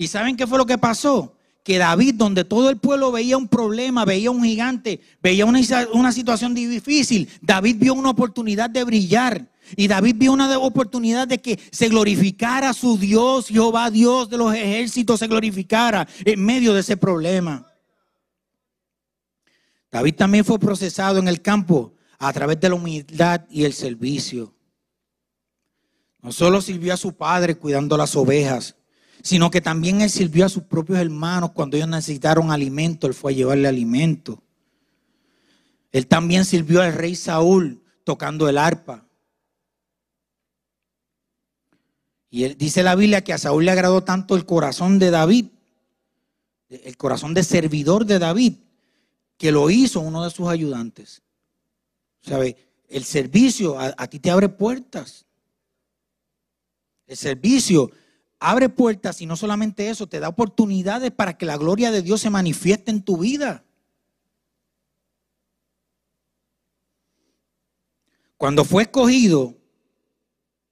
¿Y 0.00 0.06
saben 0.06 0.34
qué 0.34 0.46
fue 0.46 0.56
lo 0.56 0.64
que 0.64 0.78
pasó? 0.78 1.36
Que 1.62 1.76
David, 1.76 2.14
donde 2.14 2.44
todo 2.44 2.70
el 2.70 2.78
pueblo 2.78 3.12
veía 3.12 3.36
un 3.36 3.46
problema, 3.46 4.06
veía 4.06 4.30
un 4.30 4.42
gigante, 4.42 5.02
veía 5.22 5.44
una, 5.44 5.60
una 5.92 6.10
situación 6.10 6.54
difícil, 6.54 7.28
David 7.42 7.76
vio 7.78 7.92
una 7.92 8.08
oportunidad 8.08 8.70
de 8.70 8.82
brillar. 8.82 9.46
Y 9.76 9.88
David 9.88 10.16
vio 10.16 10.32
una 10.32 10.58
oportunidad 10.58 11.28
de 11.28 11.36
que 11.36 11.60
se 11.70 11.90
glorificara 11.90 12.72
su 12.72 12.96
Dios, 12.96 13.48
Jehová 13.48 13.90
Dios 13.90 14.30
de 14.30 14.38
los 14.38 14.54
ejércitos, 14.54 15.20
se 15.20 15.26
glorificara 15.26 16.08
en 16.24 16.42
medio 16.42 16.72
de 16.72 16.80
ese 16.80 16.96
problema. 16.96 17.70
David 19.90 20.14
también 20.14 20.46
fue 20.46 20.58
procesado 20.58 21.18
en 21.18 21.28
el 21.28 21.42
campo 21.42 21.92
a 22.18 22.32
través 22.32 22.58
de 22.58 22.70
la 22.70 22.74
humildad 22.74 23.42
y 23.50 23.64
el 23.64 23.74
servicio. 23.74 24.54
No 26.22 26.32
solo 26.32 26.62
sirvió 26.62 26.94
a 26.94 26.96
su 26.96 27.12
padre 27.12 27.54
cuidando 27.54 27.98
las 27.98 28.16
ovejas, 28.16 28.76
sino 29.22 29.50
que 29.50 29.60
también 29.60 30.00
él 30.00 30.10
sirvió 30.10 30.46
a 30.46 30.48
sus 30.48 30.62
propios 30.64 30.98
hermanos 30.98 31.52
cuando 31.52 31.76
ellos 31.76 31.88
necesitaron 31.88 32.50
alimento, 32.50 33.06
él 33.06 33.14
fue 33.14 33.32
a 33.32 33.34
llevarle 33.34 33.68
alimento. 33.68 34.42
Él 35.92 36.06
también 36.06 36.44
sirvió 36.44 36.82
al 36.82 36.92
rey 36.92 37.14
Saúl 37.16 37.82
tocando 38.04 38.48
el 38.48 38.58
arpa. 38.58 39.04
Y 42.30 42.54
dice 42.54 42.82
la 42.82 42.94
Biblia 42.94 43.24
que 43.24 43.32
a 43.32 43.38
Saúl 43.38 43.64
le 43.64 43.72
agradó 43.72 44.04
tanto 44.04 44.36
el 44.36 44.46
corazón 44.46 45.00
de 45.00 45.10
David, 45.10 45.46
el 46.68 46.96
corazón 46.96 47.34
de 47.34 47.42
servidor 47.42 48.06
de 48.06 48.20
David, 48.20 48.54
que 49.36 49.50
lo 49.50 49.68
hizo 49.68 50.00
uno 50.00 50.22
de 50.22 50.30
sus 50.30 50.46
ayudantes. 50.46 51.22
¿Sabe? 52.22 52.56
El 52.88 53.04
servicio 53.04 53.78
a, 53.78 54.06
ti 54.06 54.20
te 54.20 54.30
abre 54.30 54.48
puertas. 54.48 55.24
El 57.06 57.16
servicio 57.16 57.90
abre 58.40 58.70
puertas 58.70 59.20
y 59.20 59.26
no 59.26 59.36
solamente 59.36 59.90
eso, 59.90 60.06
te 60.06 60.18
da 60.18 60.28
oportunidades 60.28 61.12
para 61.12 61.36
que 61.36 61.46
la 61.46 61.58
gloria 61.58 61.90
de 61.90 62.02
Dios 62.02 62.22
se 62.22 62.30
manifieste 62.30 62.90
en 62.90 63.02
tu 63.02 63.18
vida. 63.18 63.62
Cuando 68.38 68.64
fue 68.64 68.84
escogido 68.84 69.54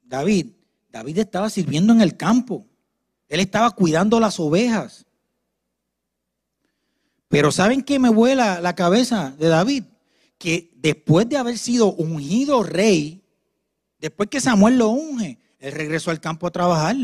David, 0.03 0.47
David 0.89 1.19
estaba 1.19 1.51
sirviendo 1.51 1.93
en 1.93 2.01
el 2.01 2.17
campo. 2.17 2.67
Él 3.29 3.41
estaba 3.41 3.71
cuidando 3.73 4.19
las 4.19 4.41
ovejas. 4.41 5.05
Pero 7.29 7.53
¿saben 7.53 7.83
qué 7.83 7.99
me 7.99 8.09
vuela 8.09 8.63
la 8.63 8.75
cabeza 8.75 9.35
de 9.39 9.49
David? 9.49 9.85
Que 10.39 10.73
después 10.77 11.29
de 11.29 11.37
haber 11.37 11.59
sido 11.59 11.93
ungido 11.93 12.63
rey, 12.63 13.23
después 13.99 14.31
que 14.31 14.41
Samuel 14.41 14.79
lo 14.79 14.89
unge, 14.89 15.39
él 15.59 15.73
regresó 15.73 16.11
al 16.11 16.21
campo 16.21 16.47
a 16.47 16.51
trabajar. 16.51 16.97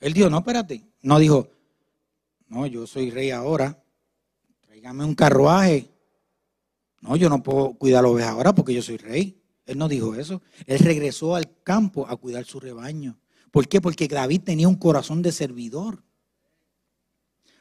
Él 0.00 0.12
dijo, 0.12 0.30
no, 0.30 0.38
espérate. 0.38 0.82
No 1.02 1.18
dijo, 1.18 1.48
no, 2.48 2.66
yo 2.66 2.86
soy 2.86 3.10
rey 3.10 3.30
ahora. 3.30 3.82
Tráigame 4.60 5.04
un 5.04 5.14
carruaje. 5.14 5.90
No, 7.00 7.16
yo 7.16 7.28
no 7.28 7.42
puedo 7.42 7.74
cuidar 7.74 8.02
la 8.02 8.10
oveja 8.10 8.30
ahora 8.30 8.54
porque 8.54 8.74
yo 8.74 8.82
soy 8.82 8.96
rey. 8.96 9.40
Él 9.66 9.78
no 9.78 9.88
dijo 9.88 10.14
eso. 10.14 10.42
Él 10.66 10.78
regresó 10.78 11.34
al 11.34 11.62
campo 11.62 12.06
a 12.08 12.16
cuidar 12.16 12.44
su 12.44 12.60
rebaño. 12.60 13.18
¿Por 13.50 13.68
qué? 13.68 13.80
Porque 13.80 14.08
David 14.08 14.42
tenía 14.42 14.68
un 14.68 14.76
corazón 14.76 15.22
de 15.22 15.32
servidor. 15.32 16.02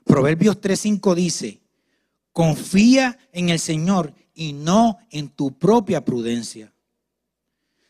Proverbios 0.03 0.61
3.5 0.61 1.15
dice, 1.15 1.61
confía 2.31 3.17
en 3.31 3.49
el 3.49 3.59
Señor 3.59 4.13
y 4.35 4.53
no 4.53 4.99
en 5.09 5.29
tu 5.29 5.57
propia 5.57 6.05
prudencia. 6.05 6.73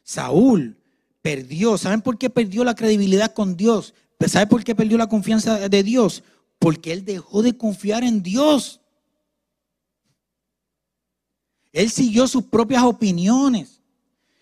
Saúl 0.02 0.78
perdió, 1.22 1.78
¿saben 1.78 2.02
por 2.02 2.18
qué 2.18 2.30
perdió 2.30 2.64
la 2.64 2.76
credibilidad 2.76 3.34
con 3.34 3.58
Dios? 3.58 3.94
¿Saben 4.28 4.50
por 4.50 4.64
qué 4.64 4.74
perdió 4.76 4.98
la 4.98 5.08
confianza 5.08 5.70
de 5.70 5.84
Dios? 5.84 6.24
Porque 6.60 6.92
él 6.92 7.06
dejó 7.06 7.42
de 7.42 7.58
confiar 7.58 8.04
en 8.04 8.24
Dios. 8.24 8.82
Él 11.72 11.90
siguió 11.90 12.28
sus 12.28 12.44
propias 12.44 12.84
opiniones. 12.84 13.82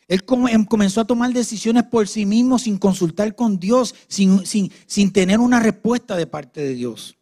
Él 0.08 0.24
em, 0.50 0.66
comenzó 0.66 1.02
a 1.02 1.06
tomar 1.06 1.34
decisiones 1.34 1.84
por 1.84 2.08
sí 2.08 2.26
mismo 2.26 2.60
sin 2.60 2.78
consultar 2.78 3.36
con 3.36 3.60
Dios, 3.60 3.96
sin, 4.08 4.46
sin, 4.46 4.72
sin 4.86 5.12
tener 5.12 5.40
una 5.40 5.60
respuesta 5.60 6.16
de 6.16 6.28
parte 6.28 6.62
de 6.62 6.76
Dios. 6.76 7.18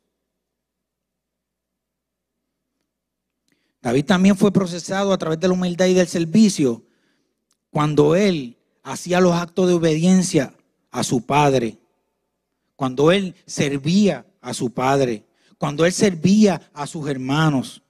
David 3.81 4.05
también 4.05 4.35
fue 4.35 4.51
procesado 4.51 5.13
a 5.13 5.17
través 5.17 5.39
de 5.39 5.47
la 5.47 5.53
humildad 5.53 5.87
y 5.87 5.93
del 5.93 6.07
servicio 6.07 6.83
cuando 7.71 8.15
él 8.15 8.57
hacía 8.83 9.21
los 9.21 9.33
actos 9.33 9.67
de 9.67 9.73
obediencia 9.73 10.53
a 10.91 11.03
su 11.03 11.25
padre, 11.25 11.79
cuando 12.81 13.11
él 13.11 13.35
servía 13.45 14.25
a 14.41 14.55
su 14.55 14.71
padre, 14.71 15.23
cuando 15.59 15.85
él 15.85 15.93
servía 15.93 16.59
a 16.73 16.87
sus 16.87 17.07
hermanos. 17.07 17.83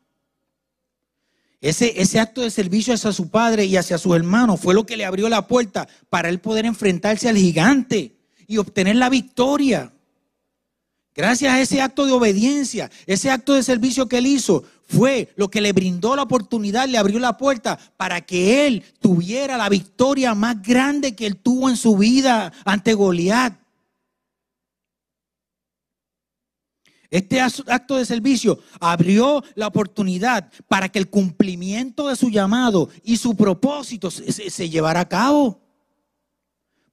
Ese, 1.62 2.02
ese, 2.02 2.20
acto 2.20 2.42
de 2.42 2.52
servicio 2.52 2.94
hacia 2.94 3.14
su 3.14 3.30
padre 3.30 3.64
y 3.64 3.78
hacia 3.78 3.98
sus 3.98 4.14
hermanos 4.14 4.60
fue 4.60 4.74
lo 4.74 4.86
que 4.86 4.98
le 4.98 5.06
abrió 5.06 5.30
la 5.30 5.48
puerta 5.48 5.88
para 6.10 6.28
él 6.28 6.42
poder 6.42 6.66
enfrentarse 6.66 7.30
al 7.30 7.38
gigante 7.38 8.18
y 8.48 8.58
obtener 8.58 8.98
la 8.98 9.08
victoria. 9.08 9.94
Gracias 11.16 11.54
a 11.54 11.62
ese 11.62 11.82
acto 11.82 12.06
de 12.06 12.12
obediencia, 12.12 12.92
ese 13.06 13.32
acto 13.32 13.54
de 13.54 13.64
servicio 13.64 14.10
que 14.10 14.18
él 14.18 14.28
hizo, 14.28 14.66
fue 14.90 15.32
lo 15.38 15.50
que 15.50 15.62
le 15.62 15.72
brindó 15.72 16.18
la 16.18 16.24
oportunidad, 16.24 16.90
le 16.90 16.98
abrió 16.98 17.18
la 17.18 17.38
puerta 17.38 17.80
para 17.96 18.20
que 18.20 18.68
él 18.68 18.84
tuviera 19.00 19.56
la 19.56 19.70
victoria 19.70 20.36
más 20.36 20.62
grande 20.62 21.16
que 21.16 21.28
él 21.28 21.38
tuvo 21.38 21.70
en 21.70 21.78
su 21.78 21.96
vida 21.96 22.52
ante 22.66 22.94
Goliat. 22.94 23.61
Este 27.12 27.42
acto 27.42 27.98
de 27.98 28.06
servicio 28.06 28.58
abrió 28.80 29.44
la 29.56 29.68
oportunidad 29.68 30.50
para 30.70 30.88
que 30.88 30.98
el 30.98 31.10
cumplimiento 31.10 32.08
de 32.08 32.16
su 32.16 32.30
llamado 32.30 32.90
y 33.04 33.18
su 33.18 33.36
propósito 33.36 34.10
se, 34.10 34.70
llevara 34.70 35.02
a 35.02 35.10
cabo. 35.10 35.62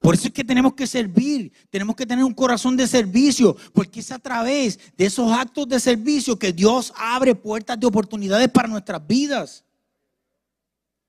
Por 0.01 0.15
eso 0.15 0.27
es 0.27 0.33
que 0.33 0.43
tenemos 0.43 0.73
que 0.73 0.87
servir, 0.87 1.53
tenemos 1.69 1.95
que 1.95 2.05
tener 2.05 2.25
un 2.25 2.33
corazón 2.33 2.75
de 2.75 2.85
servicio, 2.85 3.55
porque 3.71 4.01
es 4.01 4.11
a 4.11 4.19
través 4.19 4.77
de 4.97 5.05
esos 5.05 5.31
actos 5.31 5.69
de 5.69 5.79
servicio 5.79 6.37
que 6.37 6.51
Dios 6.51 6.91
abre 6.97 7.33
puertas 7.33 7.79
de 7.79 7.87
oportunidades 7.87 8.49
para 8.49 8.67
nuestras 8.67 9.05
vidas. 9.07 9.63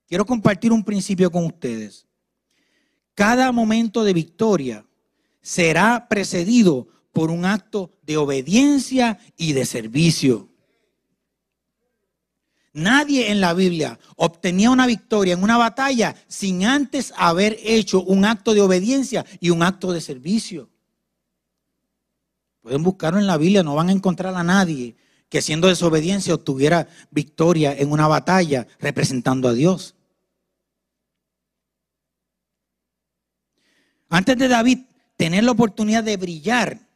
Quiero 0.06 0.24
compartir 0.24 0.70
un 0.70 0.84
principio 0.84 1.32
con 1.32 1.46
ustedes. 1.46 2.06
Cada 3.16 3.50
momento 3.50 4.04
de 4.04 4.12
victoria 4.12 4.86
será 5.40 6.06
precedido 6.08 6.86
por 7.12 7.30
un 7.30 7.44
acto 7.44 7.92
de 8.02 8.16
obediencia 8.16 9.18
y 9.36 9.52
de 9.52 9.66
servicio. 9.66 10.48
Nadie 12.72 13.32
en 13.32 13.40
la 13.40 13.52
Biblia 13.52 13.98
obtenía 14.16 14.70
una 14.70 14.86
victoria 14.86 15.34
en 15.34 15.42
una 15.42 15.56
batalla 15.56 16.14
sin 16.28 16.64
antes 16.64 17.12
haber 17.16 17.58
hecho 17.64 18.02
un 18.02 18.24
acto 18.24 18.54
de 18.54 18.60
obediencia 18.60 19.26
y 19.40 19.50
un 19.50 19.62
acto 19.62 19.92
de 19.92 20.00
servicio. 20.00 20.70
Pueden 22.62 22.82
buscarlo 22.82 23.18
en 23.18 23.26
la 23.26 23.38
Biblia, 23.38 23.62
no 23.62 23.74
van 23.74 23.88
a 23.88 23.92
encontrar 23.92 24.34
a 24.34 24.44
nadie 24.44 24.94
que 25.28 25.42
siendo 25.42 25.68
desobediencia 25.68 26.34
obtuviera 26.34 26.88
victoria 27.10 27.72
en 27.76 27.90
una 27.90 28.06
batalla 28.06 28.66
representando 28.78 29.48
a 29.48 29.52
Dios. 29.52 29.94
Antes 34.08 34.36
de 34.36 34.48
David 34.48 34.80
tener 35.16 35.44
la 35.44 35.52
oportunidad 35.52 36.02
de 36.02 36.16
brillar, 36.16 36.89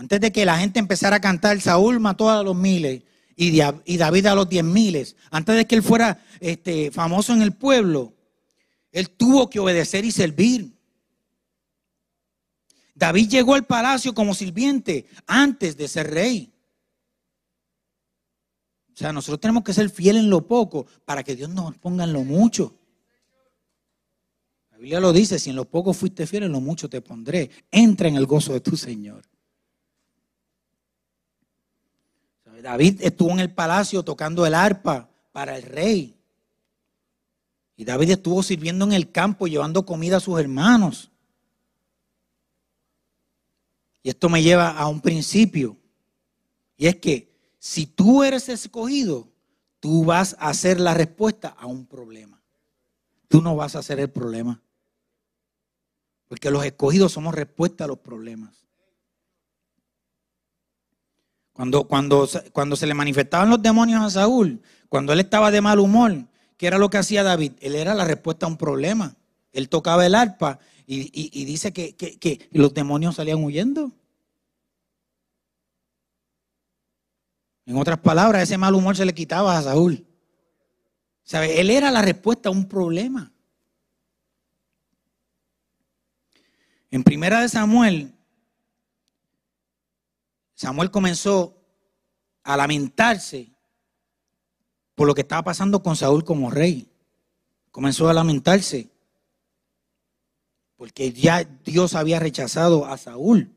antes 0.00 0.18
de 0.18 0.32
que 0.32 0.46
la 0.46 0.58
gente 0.58 0.78
empezara 0.78 1.16
a 1.16 1.20
cantar, 1.20 1.60
Saúl 1.60 2.00
mató 2.00 2.30
a 2.30 2.42
los 2.42 2.56
miles, 2.56 3.02
y, 3.36 3.98
David 3.98 4.26
a 4.26 4.34
los 4.34 4.48
diez 4.48 4.64
miles. 4.64 5.14
Antes 5.30 5.56
de 5.56 5.66
que 5.66 5.74
él 5.74 5.82
fuera 5.82 6.24
este, 6.40 6.90
famoso 6.90 7.34
en 7.34 7.42
el 7.42 7.52
pueblo, 7.52 8.14
él 8.92 9.10
tuvo 9.10 9.50
que 9.50 9.60
obedecer 9.60 10.06
y 10.06 10.10
servir. 10.10 10.74
David 12.94 13.28
llegó 13.28 13.54
al 13.54 13.66
palacio 13.66 14.14
como 14.14 14.32
sirviente 14.32 15.06
antes 15.26 15.76
de 15.76 15.86
ser 15.86 16.10
rey. 16.10 16.50
O 18.94 18.96
sea, 18.96 19.12
nosotros 19.12 19.38
tenemos 19.38 19.64
que 19.64 19.74
ser 19.74 19.90
fieles 19.90 20.22
en 20.22 20.30
lo 20.30 20.46
poco 20.46 20.86
para 21.04 21.22
que 21.22 21.36
Dios 21.36 21.50
nos 21.50 21.76
ponga 21.76 22.04
en 22.04 22.14
lo 22.14 22.24
mucho. 22.24 22.74
La 24.70 24.78
Biblia 24.78 24.98
lo 24.98 25.12
dice, 25.12 25.38
si 25.38 25.50
en 25.50 25.56
lo 25.56 25.66
poco 25.66 25.92
fuiste 25.92 26.26
fiel, 26.26 26.44
en 26.44 26.52
lo 26.52 26.62
mucho 26.62 26.88
te 26.88 27.02
pondré. 27.02 27.50
Entra 27.70 28.08
en 28.08 28.16
el 28.16 28.24
gozo 28.24 28.54
de 28.54 28.60
tu 28.60 28.78
Señor. 28.78 29.29
David 32.60 33.00
estuvo 33.02 33.30
en 33.30 33.40
el 33.40 33.52
palacio 33.52 34.02
tocando 34.02 34.46
el 34.46 34.54
arpa 34.54 35.08
para 35.32 35.56
el 35.56 35.62
rey. 35.62 36.16
Y 37.76 37.84
David 37.84 38.10
estuvo 38.10 38.42
sirviendo 38.42 38.84
en 38.84 38.92
el 38.92 39.10
campo, 39.10 39.46
llevando 39.46 39.86
comida 39.86 40.18
a 40.18 40.20
sus 40.20 40.38
hermanos. 40.38 41.10
Y 44.02 44.10
esto 44.10 44.28
me 44.28 44.42
lleva 44.42 44.70
a 44.70 44.86
un 44.86 45.00
principio. 45.00 45.76
Y 46.76 46.86
es 46.86 46.96
que 46.96 47.30
si 47.58 47.86
tú 47.86 48.22
eres 48.22 48.48
escogido, 48.48 49.28
tú 49.80 50.04
vas 50.04 50.36
a 50.38 50.52
ser 50.54 50.80
la 50.80 50.94
respuesta 50.94 51.48
a 51.48 51.66
un 51.66 51.86
problema. 51.86 52.42
Tú 53.28 53.40
no 53.40 53.56
vas 53.56 53.76
a 53.76 53.82
ser 53.82 54.00
el 54.00 54.10
problema. 54.10 54.60
Porque 56.28 56.50
los 56.50 56.64
escogidos 56.64 57.12
somos 57.12 57.34
respuesta 57.34 57.84
a 57.84 57.86
los 57.88 57.98
problemas. 57.98 58.66
Cuando, 61.60 61.84
cuando, 61.84 62.26
cuando 62.54 62.74
se 62.74 62.86
le 62.86 62.94
manifestaban 62.94 63.50
los 63.50 63.60
demonios 63.60 64.02
a 64.02 64.08
Saúl, 64.08 64.62
cuando 64.88 65.12
él 65.12 65.20
estaba 65.20 65.50
de 65.50 65.60
mal 65.60 65.78
humor, 65.78 66.24
¿qué 66.56 66.66
era 66.66 66.78
lo 66.78 66.88
que 66.88 66.96
hacía 66.96 67.22
David? 67.22 67.52
Él 67.60 67.74
era 67.74 67.92
la 67.92 68.06
respuesta 68.06 68.46
a 68.46 68.48
un 68.48 68.56
problema. 68.56 69.14
Él 69.52 69.68
tocaba 69.68 70.06
el 70.06 70.14
arpa 70.14 70.58
y, 70.86 71.44
dice 71.44 71.70
que, 71.74 71.94
que 71.94 72.48
los 72.52 72.72
demonios 72.72 73.16
salían 73.16 73.44
huyendo. 73.44 73.92
En 77.66 77.76
otras 77.76 77.98
palabras, 77.98 78.44
ese 78.44 78.56
mal 78.56 78.74
humor 78.74 78.96
se 78.96 79.04
le 79.04 79.12
quitaba 79.12 79.58
a 79.58 79.62
Saúl. 79.62 80.06
¿Sabe? 81.24 81.60
Él 81.60 81.68
era 81.68 81.90
la 81.90 82.00
respuesta 82.00 82.48
a 82.48 82.52
un 82.52 82.66
problema. 82.66 83.30
En 86.90 87.02
primera 87.02 87.42
de 87.42 87.50
Samuel 87.50 88.14
Samuel 90.60 90.90
comenzó 90.90 91.56
a 92.42 92.54
lamentarse 92.54 93.50
por 94.94 95.06
lo 95.06 95.14
que 95.14 95.22
estaba 95.22 95.42
pasando 95.42 95.82
con 95.82 95.96
Saúl 95.96 96.22
como 96.22 96.50
rey. 96.50 96.86
Comenzó 97.70 98.10
a 98.10 98.12
lamentarse 98.12 98.90
porque 100.76 101.14
ya 101.14 101.44
Dios 101.44 101.94
había 101.94 102.18
rechazado 102.18 102.84
a 102.84 102.98
Saúl. 102.98 103.50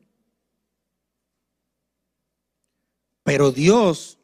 Pero 3.24 3.52
Dios 3.52 4.18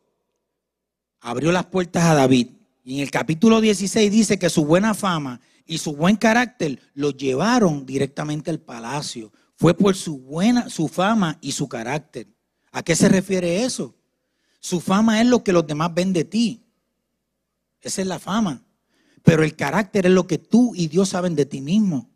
abrió 1.20 1.52
las 1.52 1.66
puertas 1.66 2.06
a 2.06 2.14
David. 2.14 2.48
Y 2.86 2.96
en 2.96 3.02
el 3.02 3.12
capítulo 3.12 3.60
16 3.60 4.10
dice 4.10 4.40
que 4.40 4.50
su 4.50 4.64
buena 4.64 4.94
fama 4.94 5.42
y 5.66 5.80
su 5.80 5.98
buen 5.98 6.16
carácter 6.16 6.80
lo 6.94 7.12
llevaron 7.12 7.86
directamente 7.86 8.50
al 8.50 8.62
palacio. 8.62 9.34
Fue 9.58 9.74
por 9.74 9.98
su 9.98 10.20
buena, 10.20 10.70
su 10.70 10.88
fama 10.88 11.38
y 11.42 11.52
su 11.52 11.68
carácter. 11.68 12.39
¿A 12.72 12.84
qué 12.84 12.96
se 12.96 13.10
refiere 13.10 13.64
eso? 13.64 13.96
Su 14.60 14.80
fama 14.82 15.22
es 15.22 15.28
lo 15.28 15.44
que 15.44 15.54
los 15.54 15.66
demás 15.66 15.94
ven 15.94 16.14
de 16.14 16.26
ti. 16.26 16.64
Esa 17.82 18.02
es 18.02 18.08
la 18.08 18.20
fama. 18.20 18.64
Pero 19.24 19.44
el 19.44 19.56
carácter 19.56 20.06
es 20.06 20.12
lo 20.12 20.28
que 20.28 20.38
tú 20.38 20.74
y 20.76 20.88
Dios 20.88 21.10
saben 21.10 21.36
de 21.36 21.46
ti 21.46 21.62
mismo. 21.62 22.10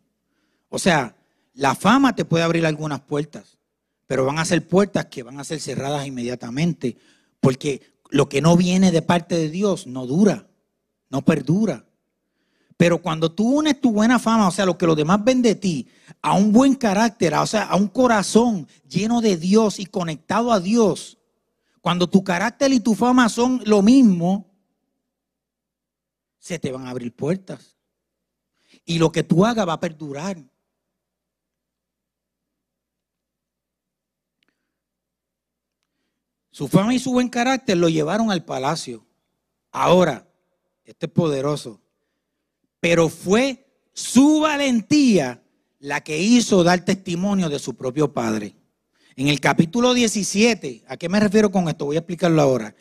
O 0.68 0.78
sea, 0.78 1.16
la 1.54 1.74
fama 1.74 2.14
te 2.14 2.24
puede 2.24 2.44
abrir 2.44 2.66
algunas 2.66 3.00
puertas, 3.00 3.58
pero 4.06 4.24
van 4.24 4.38
a 4.38 4.44
ser 4.44 4.66
puertas 4.66 5.06
que 5.06 5.22
van 5.22 5.38
a 5.38 5.44
ser 5.44 5.60
cerradas 5.60 6.06
inmediatamente, 6.06 6.96
porque 7.40 7.82
lo 8.10 8.28
que 8.28 8.40
no 8.40 8.56
viene 8.56 8.90
de 8.90 9.02
parte 9.02 9.36
de 9.36 9.50
Dios 9.50 9.86
no 9.86 10.06
dura, 10.06 10.48
no 11.10 11.22
perdura. 11.22 11.84
Pero 12.84 13.00
cuando 13.00 13.32
tú 13.32 13.48
unes 13.48 13.80
tu 13.80 13.92
buena 13.92 14.18
fama, 14.18 14.46
o 14.46 14.50
sea, 14.50 14.66
lo 14.66 14.76
que 14.76 14.84
los 14.84 14.94
demás 14.94 15.24
ven 15.24 15.40
de 15.40 15.54
ti, 15.54 15.88
a 16.20 16.34
un 16.34 16.52
buen 16.52 16.74
carácter, 16.74 17.32
o 17.32 17.46
sea, 17.46 17.62
a 17.62 17.76
un 17.76 17.88
corazón 17.88 18.68
lleno 18.86 19.22
de 19.22 19.38
Dios 19.38 19.80
y 19.80 19.86
conectado 19.86 20.52
a 20.52 20.60
Dios, 20.60 21.16
cuando 21.80 22.10
tu 22.10 22.22
carácter 22.22 22.74
y 22.74 22.80
tu 22.80 22.94
fama 22.94 23.30
son 23.30 23.62
lo 23.64 23.80
mismo, 23.80 24.52
se 26.38 26.58
te 26.58 26.72
van 26.72 26.86
a 26.86 26.90
abrir 26.90 27.16
puertas. 27.16 27.78
Y 28.84 28.98
lo 28.98 29.10
que 29.10 29.22
tú 29.22 29.46
hagas 29.46 29.66
va 29.66 29.72
a 29.72 29.80
perdurar. 29.80 30.36
Su 36.50 36.68
fama 36.68 36.92
y 36.92 36.98
su 36.98 37.12
buen 37.12 37.30
carácter 37.30 37.78
lo 37.78 37.88
llevaron 37.88 38.30
al 38.30 38.44
palacio. 38.44 39.06
Ahora, 39.70 40.28
este 40.84 41.06
es 41.06 41.12
poderoso 41.12 41.80
pero 42.84 43.08
fue 43.08 43.64
su 43.94 44.40
valentía 44.40 45.42
la 45.78 46.02
que 46.02 46.18
hizo 46.18 46.62
dar 46.62 46.84
testimonio 46.84 47.48
de 47.48 47.58
su 47.58 47.74
propio 47.74 48.12
padre. 48.12 48.56
En 49.16 49.28
el 49.28 49.40
capítulo 49.40 49.94
17, 49.94 50.84
¿a 50.86 50.98
qué 50.98 51.08
me 51.08 51.18
refiero 51.18 51.50
con 51.50 51.66
esto? 51.70 51.86
Voy 51.86 51.96
a 51.96 52.00
explicarlo 52.00 52.42
ahora. 52.42 52.74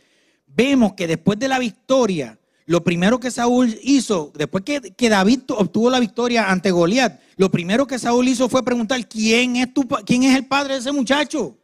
Vemos 0.46 0.92
que 0.92 1.08
después 1.08 1.40
de 1.40 1.48
la 1.48 1.58
victoria, 1.58 2.38
lo 2.66 2.84
primero 2.84 3.18
que 3.18 3.32
Saúl 3.32 3.80
hizo, 3.82 4.34
después 4.36 4.66
que, 4.66 5.10
David 5.10 5.44
obtuvo 5.52 5.90
la 5.90 6.02
victoria 6.02 6.52
ante 6.52 6.72
Goliat, 6.72 7.22
lo 7.38 7.50
primero 7.50 7.88
que 7.88 7.98
Saúl 7.98 8.28
hizo 8.28 8.50
fue 8.50 8.62
preguntar, 8.62 9.08
¿quién 9.08 9.56
es, 9.56 9.74
tu, 9.74 9.88
¿quién 10.06 10.24
es 10.24 10.36
el 10.36 10.48
padre 10.48 10.74
de 10.74 10.80
ese 10.82 10.92
muchacho? 10.92 11.58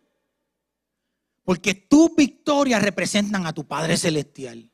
Porque 1.43 1.73
tus 1.73 2.15
victorias 2.15 2.82
representan 2.82 3.45
a 3.45 3.52
tu 3.52 3.67
Padre 3.67 3.97
Celestial. 3.97 4.71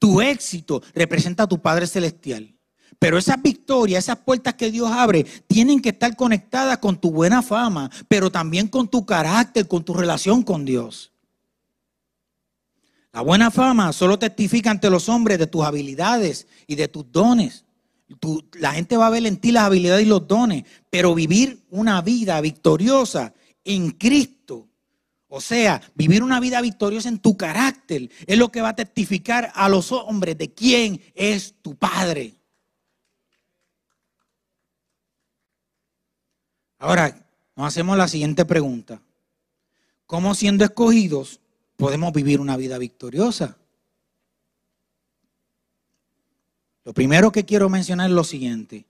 Tu 0.00 0.20
éxito 0.20 0.82
representa 0.92 1.44
a 1.44 1.46
tu 1.46 1.62
Padre 1.62 1.86
Celestial. 1.86 2.53
Pero 2.98 3.18
esas 3.18 3.40
victorias, 3.42 4.04
esas 4.04 4.18
puertas 4.18 4.54
que 4.54 4.70
Dios 4.70 4.90
abre, 4.90 5.24
tienen 5.46 5.80
que 5.80 5.90
estar 5.90 6.14
conectadas 6.16 6.78
con 6.78 7.00
tu 7.00 7.10
buena 7.10 7.42
fama, 7.42 7.90
pero 8.08 8.30
también 8.30 8.68
con 8.68 8.88
tu 8.88 9.04
carácter, 9.04 9.68
con 9.68 9.84
tu 9.84 9.94
relación 9.94 10.42
con 10.42 10.64
Dios. 10.64 11.12
La 13.14 13.20
buena 13.20 13.52
fama 13.52 13.92
solo 13.92 14.18
testifica 14.18 14.72
ante 14.72 14.90
los 14.90 15.08
hombres 15.08 15.38
de 15.38 15.46
tus 15.46 15.64
habilidades 15.64 16.48
y 16.66 16.74
de 16.74 16.88
tus 16.88 17.10
dones. 17.12 17.64
la 18.54 18.72
gente 18.72 18.96
va 18.96 19.06
a 19.06 19.10
ver 19.10 19.24
en 19.24 19.36
ti 19.36 19.52
las 19.52 19.64
habilidades 19.64 20.04
y 20.04 20.08
los 20.08 20.26
dones, 20.26 20.64
pero 20.90 21.14
vivir 21.14 21.64
una 21.70 22.02
vida 22.02 22.40
victoriosa 22.40 23.32
en 23.64 23.92
Cristo, 23.92 24.68
o 25.28 25.40
sea, 25.40 25.80
vivir 25.94 26.22
una 26.22 26.40
vida 26.40 26.60
victoriosa 26.60 27.08
en 27.08 27.18
tu 27.18 27.36
carácter, 27.36 28.10
es 28.26 28.38
lo 28.38 28.50
que 28.50 28.60
va 28.60 28.70
a 28.70 28.76
testificar 28.76 29.52
a 29.54 29.68
los 29.68 29.90
hombres 29.92 30.36
de 30.36 30.52
quién 30.52 31.00
es 31.14 31.54
tu 31.62 31.76
Padre. 31.76 32.34
Ahora, 36.84 37.26
nos 37.56 37.68
hacemos 37.68 37.96
la 37.96 38.08
siguiente 38.08 38.44
pregunta. 38.44 39.00
¿Cómo 40.04 40.34
siendo 40.34 40.66
escogidos 40.66 41.40
podemos 41.78 42.12
vivir 42.12 42.40
una 42.40 42.58
vida 42.58 42.76
victoriosa? 42.76 43.56
Lo 46.84 46.92
primero 46.92 47.32
que 47.32 47.46
quiero 47.46 47.70
mencionar 47.70 48.10
es 48.10 48.14
lo 48.14 48.22
siguiente. 48.22 48.84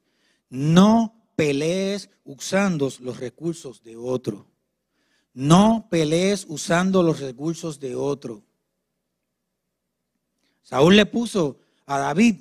No 0.50 1.14
pelees 1.36 2.10
usando 2.24 2.90
los 2.98 3.20
recursos 3.20 3.84
de 3.84 3.96
otro. 3.96 4.44
No 5.32 5.86
pelees 5.88 6.46
usando 6.48 7.00
los 7.00 7.20
recursos 7.20 7.78
de 7.78 7.94
otro. 7.94 8.42
Saúl 10.64 10.96
le 10.96 11.06
puso 11.06 11.60
a 11.86 11.98
David 11.98 12.38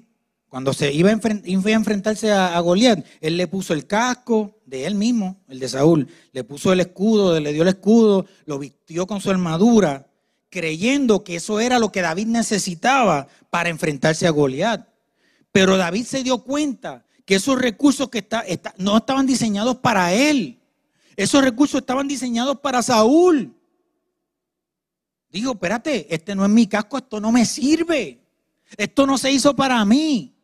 cuando 0.53 0.71
se 0.71 0.93
iba 0.93 1.09
a, 1.09 1.13
enfrentarse 1.13 2.31
a, 2.31 2.59
Goliat, 2.59 3.03
él 3.21 3.37
le 3.37 3.47
puso 3.47 3.73
el 3.73 3.87
casco 3.87 4.61
de 4.65 4.85
él 4.85 4.95
mismo, 4.95 5.41
el 5.47 5.59
de 5.59 5.69
Saúl, 5.69 6.07
le 6.31 6.43
puso 6.43 6.71
el 6.73 6.79
escudo, 6.79 7.39
le 7.39 7.53
dio 7.53 7.63
el 7.63 7.69
escudo, 7.69 8.25
lo 8.45 8.59
vistió 8.59 9.05
con 9.07 9.21
su 9.21 9.29
armadura, 9.29 10.07
creyendo 10.49 11.23
que 11.23 11.37
eso 11.37 11.59
era 11.59 11.79
lo 11.79 11.91
que 11.91 12.01
David 12.01 12.27
necesitaba 12.27 13.27
para 13.49 13.69
enfrentarse 13.69 14.27
a 14.27 14.31
Goliat. 14.31 14.87
Pero 15.51 15.77
David 15.77 16.05
se 16.05 16.23
dio 16.23 16.39
cuenta 16.39 17.05
que 17.25 17.35
esos 17.35 17.59
recursos 17.59 18.09
que 18.09 18.27
no 18.77 18.97
estaban 18.97 19.25
diseñados 19.25 19.77
para 19.77 20.13
él. 20.13 20.59
Esos 21.15 21.43
recursos 21.43 21.81
estaban 21.81 22.07
diseñados 22.07 22.59
para 22.59 22.81
Saúl. 22.81 23.55
Dijo, 25.29 25.51
espérate, 25.53 26.13
este 26.13 26.35
no 26.35 26.43
es 26.43 26.51
mi 26.51 26.67
casco, 26.67 26.97
esto 26.97 27.19
no 27.19 27.31
me 27.31 27.45
sirve. 27.45 28.19
Esto 28.77 29.05
no 29.05 29.17
se 29.17 29.31
hizo 29.31 29.55
para 29.55 29.83
mí. 29.85 30.35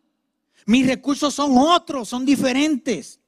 Mis 0.66 0.86
recursos 0.86 1.34
son 1.34 1.58
otros, 1.58 2.10
son 2.10 2.26
diferentes. 2.26 3.19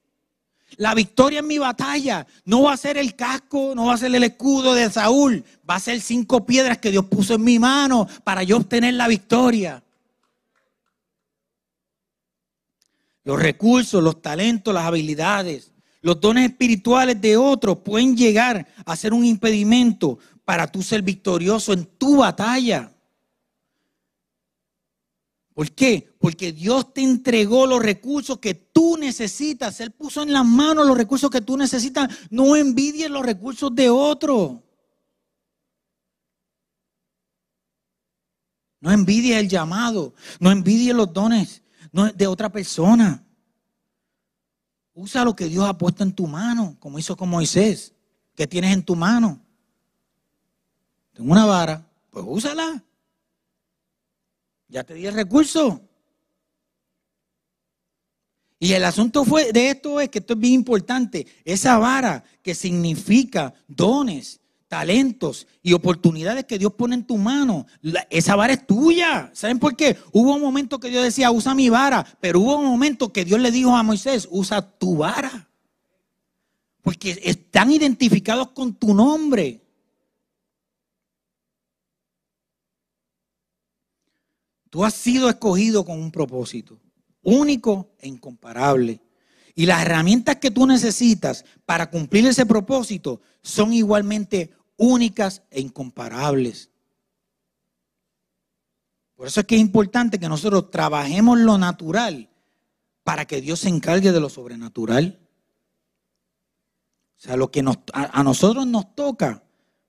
La 0.77 0.93
victoria 0.95 1.39
en 1.39 1.47
mi 1.47 1.57
batalla 1.57 2.25
no 2.45 2.63
va 2.63 2.73
a 2.73 2.77
ser 2.77 2.97
el 2.97 3.15
casco, 3.15 3.73
no 3.75 3.87
va 3.87 3.93
a 3.93 3.97
ser 3.97 4.13
el 4.15 4.23
escudo 4.23 4.73
de 4.73 4.89
Saúl, 4.89 5.43
va 5.69 5.75
a 5.75 5.79
ser 5.79 5.99
cinco 6.01 6.45
piedras 6.45 6.77
que 6.77 6.91
Dios 6.91 7.05
puso 7.05 7.35
en 7.35 7.43
mi 7.43 7.59
mano 7.59 8.07
para 8.23 8.43
yo 8.43 8.57
obtener 8.57 8.93
la 8.93 9.07
victoria. 9.07 9.83
Los 13.23 13.39
recursos, 13.39 14.01
los 14.01 14.21
talentos, 14.21 14.73
las 14.73 14.85
habilidades, 14.85 15.71
los 16.01 16.19
dones 16.19 16.49
espirituales 16.49 17.21
de 17.21 17.37
otros 17.37 17.77
pueden 17.79 18.17
llegar 18.17 18.67
a 18.85 18.95
ser 18.95 19.13
un 19.13 19.23
impedimento 19.23 20.17
para 20.43 20.67
tú 20.67 20.81
ser 20.81 21.01
victorioso 21.03 21.73
en 21.73 21.85
tu 21.85 22.17
batalla. 22.17 22.91
¿Por 25.53 25.71
qué? 25.71 26.10
Porque 26.21 26.51
Dios 26.51 26.93
te 26.93 27.01
entregó 27.01 27.65
los 27.65 27.81
recursos 27.81 28.37
que 28.37 28.53
tú 28.53 28.95
necesitas. 28.95 29.79
Él 29.79 29.89
puso 29.89 30.21
en 30.21 30.31
las 30.31 30.45
manos 30.45 30.85
los 30.85 30.95
recursos 30.95 31.31
que 31.31 31.41
tú 31.41 31.57
necesitas. 31.57 32.15
No 32.29 32.55
envidies 32.55 33.09
los 33.09 33.25
recursos 33.25 33.73
de 33.73 33.89
otro. 33.89 34.61
No 38.79 38.91
envidies 38.91 39.37
el 39.37 39.49
llamado. 39.49 40.13
No 40.39 40.51
envidies 40.51 40.93
los 40.93 41.11
dones 41.11 41.63
de 41.91 42.27
otra 42.27 42.51
persona. 42.51 43.25
Usa 44.93 45.25
lo 45.25 45.35
que 45.35 45.45
Dios 45.45 45.65
ha 45.67 45.75
puesto 45.75 46.03
en 46.03 46.13
tu 46.13 46.27
mano, 46.27 46.77
como 46.79 46.99
hizo 46.99 47.17
con 47.17 47.29
Moisés. 47.29 47.95
¿Qué 48.35 48.45
tienes 48.45 48.73
en 48.73 48.83
tu 48.83 48.95
mano? 48.95 49.43
Tengo 51.13 51.31
una 51.31 51.47
vara, 51.47 51.83
pues 52.11 52.23
úsala. 52.27 52.83
Ya 54.67 54.83
te 54.83 54.93
di 54.93 55.07
el 55.07 55.15
recurso. 55.15 55.87
Y 58.63 58.73
el 58.73 58.85
asunto 58.85 59.25
fue 59.25 59.51
de 59.51 59.71
esto 59.71 59.99
es 59.99 60.09
que 60.09 60.19
esto 60.19 60.33
es 60.33 60.39
bien 60.39 60.53
importante. 60.53 61.25
Esa 61.43 61.79
vara 61.79 62.23
que 62.43 62.53
significa 62.53 63.55
dones, 63.67 64.39
talentos 64.67 65.47
y 65.63 65.73
oportunidades 65.73 66.45
que 66.45 66.59
Dios 66.59 66.71
pone 66.73 66.93
en 66.93 67.07
tu 67.07 67.17
mano, 67.17 67.65
esa 68.11 68.35
vara 68.35 68.53
es 68.53 68.67
tuya. 68.67 69.31
¿Saben 69.33 69.57
por 69.57 69.75
qué? 69.75 69.97
Hubo 70.11 70.35
un 70.35 70.43
momento 70.43 70.79
que 70.79 70.89
Dios 70.91 71.03
decía, 71.03 71.31
usa 71.31 71.55
mi 71.55 71.69
vara, 71.69 72.05
pero 72.19 72.39
hubo 72.39 72.59
un 72.59 72.67
momento 72.67 73.11
que 73.11 73.25
Dios 73.25 73.39
le 73.39 73.49
dijo 73.49 73.75
a 73.75 73.81
Moisés, 73.81 74.27
usa 74.29 74.61
tu 74.61 74.97
vara. 74.97 75.49
Porque 76.83 77.19
están 77.23 77.71
identificados 77.71 78.51
con 78.51 78.75
tu 78.75 78.93
nombre. 78.93 79.59
Tú 84.69 84.85
has 84.85 84.93
sido 84.93 85.29
escogido 85.29 85.83
con 85.83 85.99
un 85.99 86.11
propósito 86.11 86.77
único 87.23 87.93
e 87.99 88.07
incomparable. 88.07 89.01
Y 89.55 89.65
las 89.65 89.81
herramientas 89.81 90.37
que 90.37 90.51
tú 90.51 90.65
necesitas 90.65 91.45
para 91.65 91.89
cumplir 91.89 92.25
ese 92.25 92.45
propósito 92.45 93.21
son 93.41 93.73
igualmente 93.73 94.51
únicas 94.77 95.43
e 95.51 95.61
incomparables. 95.61 96.69
Por 99.15 99.27
eso 99.27 99.41
es 99.41 99.45
que 99.45 99.55
es 99.55 99.61
importante 99.61 100.19
que 100.19 100.29
nosotros 100.29 100.71
trabajemos 100.71 101.37
lo 101.39 101.57
natural 101.57 102.29
para 103.03 103.25
que 103.25 103.41
Dios 103.41 103.59
se 103.59 103.69
encargue 103.69 104.11
de 104.11 104.19
lo 104.19 104.29
sobrenatural. 104.29 105.19
O 107.17 107.21
sea, 107.21 107.35
lo 107.35 107.51
que 107.51 107.63
a, 107.93 108.23
nosotros 108.23 108.65
nos 108.65 108.95
toca, 108.95 109.43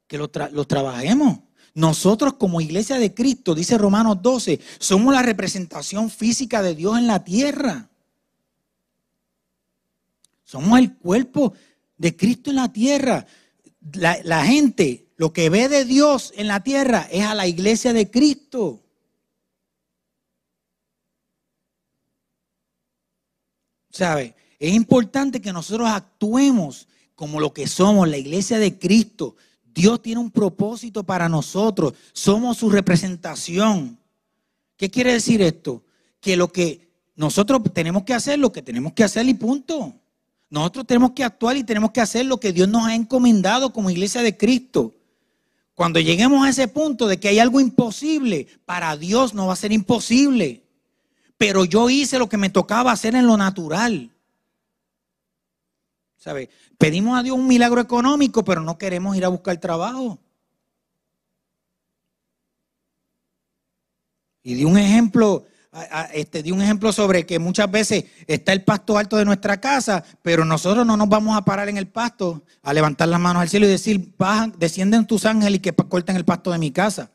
que 0.07 0.19
lo 0.19 0.29
trabajemos. 0.29 1.39
Nosotros 1.75 2.35
como 2.35 2.61
iglesia 2.61 2.99
de 2.99 3.15
Cristo, 3.15 3.55
dice 3.55 3.79
Romanos 3.79 4.21
12, 4.21 4.61
somos 4.79 5.15
la 5.15 5.23
representación 5.23 6.11
física 6.11 6.63
de 6.63 6.75
Dios 6.75 6.99
en 6.99 7.07
la 7.07 7.25
tierra. 7.25 7.89
Somos 10.45 10.79
el 10.79 10.95
cuerpo 10.97 11.55
de 11.97 12.15
Cristo 12.15 12.51
en 12.51 12.57
la 12.57 12.71
tierra. 12.71 13.27
La, 13.95 14.45
gente, 14.45 15.07
lo 15.17 15.33
que 15.33 15.49
ve 15.49 15.69
de 15.69 15.87
Dios 15.87 16.35
en 16.37 16.47
la 16.47 16.63
tierra 16.63 17.09
es 17.11 17.25
a 17.25 17.35
la 17.35 17.47
iglesia 17.47 17.95
de 17.95 18.11
Cristo. 18.11 18.83
¿Sabe? 23.91 24.35
Es 24.59 24.75
importante 24.75 25.41
que 25.41 25.55
nosotros 25.55 25.89
actuemos 25.89 26.87
como 27.15 27.41
lo 27.41 27.55
que 27.55 27.67
somos, 27.67 28.09
la 28.09 28.19
iglesia 28.19 28.59
de 28.59 28.79
Cristo. 28.79 29.37
Dios 29.75 30.03
tiene 30.03 30.21
un 30.21 30.31
propósito 30.31 31.03
para 31.05 31.29
nosotros. 31.29 31.95
Somos 32.13 32.59
su 32.59 32.71
representación. 32.71 33.99
¿Qué 34.77 34.91
quiere 34.91 35.13
decir 35.13 35.41
esto? 35.43 35.83
Que 36.21 36.37
lo 36.37 36.49
que 36.49 36.91
nosotros 37.15 37.61
tenemos 37.73 38.03
que 38.03 38.15
hacer, 38.15 38.39
lo 38.39 38.53
que 38.53 38.63
tenemos 38.63 38.93
que 38.93 39.05
hacer 39.05 39.29
y 39.29 39.35
punto. 39.35 39.95
Nosotros 40.51 40.87
tenemos 40.87 41.13
que 41.13 41.25
actuar 41.25 41.57
y 41.57 41.65
tenemos 41.65 41.93
que 41.93 42.01
hacer 42.01 42.27
lo 42.27 42.39
que 42.39 42.53
Dios 42.53 42.69
nos 42.69 42.87
ha 42.87 42.95
encomendado 42.95 43.73
como 43.73 43.91
iglesia 43.91 44.23
de 44.23 44.37
Cristo. 44.37 44.95
Cuando 45.75 45.99
lleguemos 46.01 46.45
a 46.45 46.51
ese 46.51 46.69
punto 46.69 47.07
de 47.07 47.19
que 47.19 47.29
hay 47.29 47.39
algo 47.39 47.59
imposible, 47.59 48.47
para 48.67 48.97
Dios 48.97 49.33
no 49.33 49.47
va 49.47 49.55
a 49.55 49.57
ser 49.57 49.73
imposible. 49.73 50.63
Pero 51.39 51.65
yo 51.65 51.89
hice 51.89 52.19
lo 52.19 52.29
que 52.29 52.37
me 52.37 52.51
tocaba 52.51 52.93
hacer 52.93 53.15
en 53.15 53.27
lo 53.27 53.37
natural. 53.37 54.11
¿Sabe? 56.23 56.51
Pedimos 56.79 57.19
a 57.19 57.25
Dios 57.25 57.37
un 57.37 57.49
milagro 57.49 57.81
económico, 57.81 58.45
pero 58.45 58.61
no 58.61 58.79
queremos 58.79 59.17
ir 59.17 59.25
a 59.25 59.29
buscar 59.29 59.57
trabajo. 59.57 60.21
Y 64.45 64.55
di 64.55 64.65
un 64.65 64.79
ejemplo, 64.79 65.47
este, 66.13 66.45
di 66.45 66.53
un 66.53 66.63
ejemplo 66.63 66.93
sobre 66.93 67.27
que 67.27 67.41
muchas 67.41 67.69
veces 67.69 68.05
está 68.29 68.53
el 68.53 68.63
pasto 68.63 68.99
alto 68.99 69.17
de 69.17 69.25
nuestra 69.25 69.61
casa, 69.61 70.05
pero 70.23 70.45
nosotros 70.45 70.87
no 70.87 70.97
nos 70.97 71.09
vamos 71.09 71.37
a 71.37 71.45
parar 71.45 71.69
en 71.69 71.77
el 71.77 71.89
pasto 71.89 72.45
a 72.63 72.73
levantar 72.73 73.09
las 73.09 73.19
manos 73.19 73.43
al 73.43 73.49
cielo 73.49 73.67
y 73.67 73.71
decir, 73.71 74.15
bajan, 74.17 74.55
descienden 74.57 75.09
tus 75.09 75.27
ángeles 75.27 75.57
y 75.57 75.61
que 75.61 75.73
corten 75.73 76.15
el 76.15 76.25
pasto 76.25 76.53
de 76.53 76.59
mi 76.59 76.71
casa. 76.71 77.11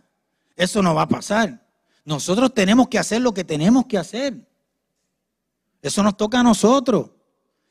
Eso 0.57 0.83
no 0.83 0.93
va 0.93 1.03
a 1.03 1.07
pasar. 1.07 1.65
Nosotros 2.03 2.53
tenemos 2.53 2.89
que 2.89 2.99
hacer 2.99 3.21
lo 3.21 3.33
que 3.33 3.45
tenemos 3.45 3.85
que 3.85 3.97
hacer. 3.97 4.35
Eso 5.81 6.03
nos 6.03 6.17
toca 6.17 6.41
a 6.41 6.43
nosotros. 6.43 7.11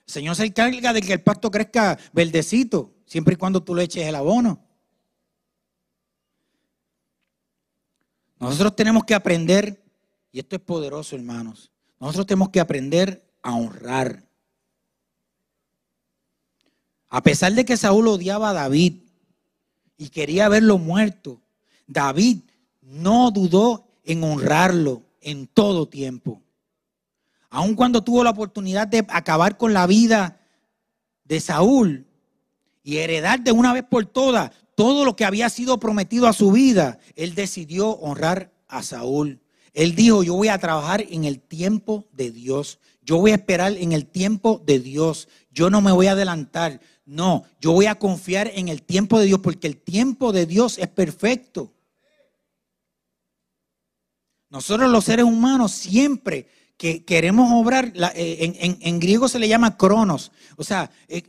Señor 0.06 0.36
se 0.36 0.46
encarga 0.46 0.92
de 0.92 1.02
que 1.02 1.12
el 1.12 1.22
pasto 1.22 1.50
crezca 1.50 1.98
verdecito, 2.12 2.94
siempre 3.06 3.34
y 3.34 3.36
cuando 3.36 3.62
tú 3.62 3.74
le 3.74 3.82
eches 3.82 4.06
el 4.06 4.14
abono. 4.14 4.62
Nosotros 8.38 8.76
tenemos 8.76 9.04
que 9.04 9.14
aprender, 9.14 9.82
y 10.30 10.38
esto 10.38 10.56
es 10.56 10.62
poderoso, 10.62 11.16
hermanos. 11.16 11.72
Nosotros 11.98 12.26
tenemos 12.26 12.50
que 12.50 12.60
aprender 12.60 13.26
a 13.42 13.54
honrar. 13.54 14.24
A 17.08 17.22
pesar 17.22 17.52
de 17.52 17.64
que 17.64 17.76
Saúl 17.76 18.08
odiaba 18.08 18.50
a 18.50 18.52
David 18.52 19.02
y 19.96 20.10
quería 20.10 20.48
verlo 20.48 20.78
muerto, 20.78 21.40
David 21.86 22.40
no 22.82 23.30
dudó 23.30 23.88
en 24.04 24.22
honrarlo 24.22 25.02
en 25.20 25.46
todo 25.46 25.88
tiempo. 25.88 26.42
Aun 27.50 27.74
cuando 27.74 28.02
tuvo 28.02 28.24
la 28.24 28.30
oportunidad 28.30 28.88
de 28.88 29.04
acabar 29.08 29.56
con 29.56 29.72
la 29.72 29.86
vida 29.86 30.40
de 31.24 31.40
Saúl 31.40 32.06
y 32.82 32.98
heredar 32.98 33.40
de 33.40 33.52
una 33.52 33.72
vez 33.72 33.84
por 33.84 34.06
todas 34.06 34.50
todo 34.76 35.04
lo 35.04 35.16
que 35.16 35.24
había 35.24 35.48
sido 35.48 35.80
prometido 35.80 36.28
a 36.28 36.34
su 36.34 36.52
vida, 36.52 36.98
él 37.16 37.34
decidió 37.34 37.90
honrar 37.92 38.52
a 38.68 38.82
Saúl. 38.82 39.40
Él 39.72 39.94
dijo, 39.94 40.22
yo 40.22 40.34
voy 40.34 40.48
a 40.48 40.58
trabajar 40.58 41.04
en 41.08 41.24
el 41.24 41.40
tiempo 41.40 42.06
de 42.12 42.30
Dios. 42.30 42.78
Yo 43.02 43.18
voy 43.18 43.32
a 43.32 43.36
esperar 43.36 43.72
en 43.72 43.92
el 43.92 44.06
tiempo 44.06 44.62
de 44.64 44.78
Dios. 44.78 45.28
Yo 45.50 45.70
no 45.70 45.80
me 45.80 45.92
voy 45.92 46.06
a 46.06 46.12
adelantar. 46.12 46.80
No, 47.06 47.44
yo 47.60 47.72
voy 47.72 47.86
a 47.86 47.98
confiar 47.98 48.50
en 48.54 48.68
el 48.68 48.82
tiempo 48.82 49.18
de 49.18 49.26
Dios 49.26 49.40
porque 49.40 49.66
el 49.66 49.78
tiempo 49.78 50.32
de 50.32 50.44
Dios 50.44 50.78
es 50.78 50.88
perfecto. 50.88 51.72
Nosotros 54.50 54.90
los 54.90 55.04
seres 55.04 55.24
humanos 55.24 55.72
siempre 55.72 56.48
que 56.76 57.04
queremos 57.04 57.50
obrar, 57.52 57.92
eh, 58.14 58.76
en, 58.80 59.00
griego 59.00 59.28
se 59.28 59.38
le 59.38 59.48
llama 59.48 59.76
cronos, 59.76 60.30
o 60.56 60.64
sea, 60.64 60.90
eh, 61.08 61.22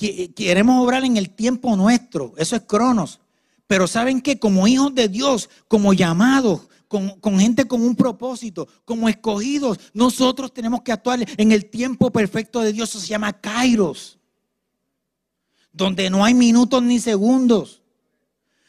eh, 0.00 0.32
queremos 0.34 0.84
obrar 0.84 1.04
en 1.04 1.16
el 1.16 1.30
tiempo 1.30 1.76
nuestro, 1.76 2.34
eso 2.36 2.56
es 2.56 2.62
cronos. 2.62 3.20
Pero 3.66 3.86
¿saben 3.86 4.22
qué? 4.22 4.38
Como 4.38 4.66
hijos 4.66 4.94
de 4.94 5.08
Dios, 5.08 5.50
como 5.68 5.92
llamados, 5.92 6.68
con, 6.88 7.20
con, 7.20 7.38
gente 7.38 7.66
con 7.66 7.82
un 7.82 7.94
propósito, 7.94 8.66
como 8.86 9.08
escogidos, 9.08 9.78
nosotros 9.92 10.54
tenemos 10.54 10.80
que 10.80 10.90
actuar 10.90 11.20
en 11.36 11.52
el 11.52 11.66
tiempo 11.66 12.10
perfecto 12.10 12.60
de 12.60 12.72
Dios, 12.72 12.88
eso 12.88 13.00
se 13.00 13.08
llama 13.08 13.34
kairos, 13.34 14.18
donde 15.70 16.08
no 16.08 16.24
hay 16.24 16.32
minutos 16.32 16.82
ni 16.82 16.98
segundos 16.98 17.77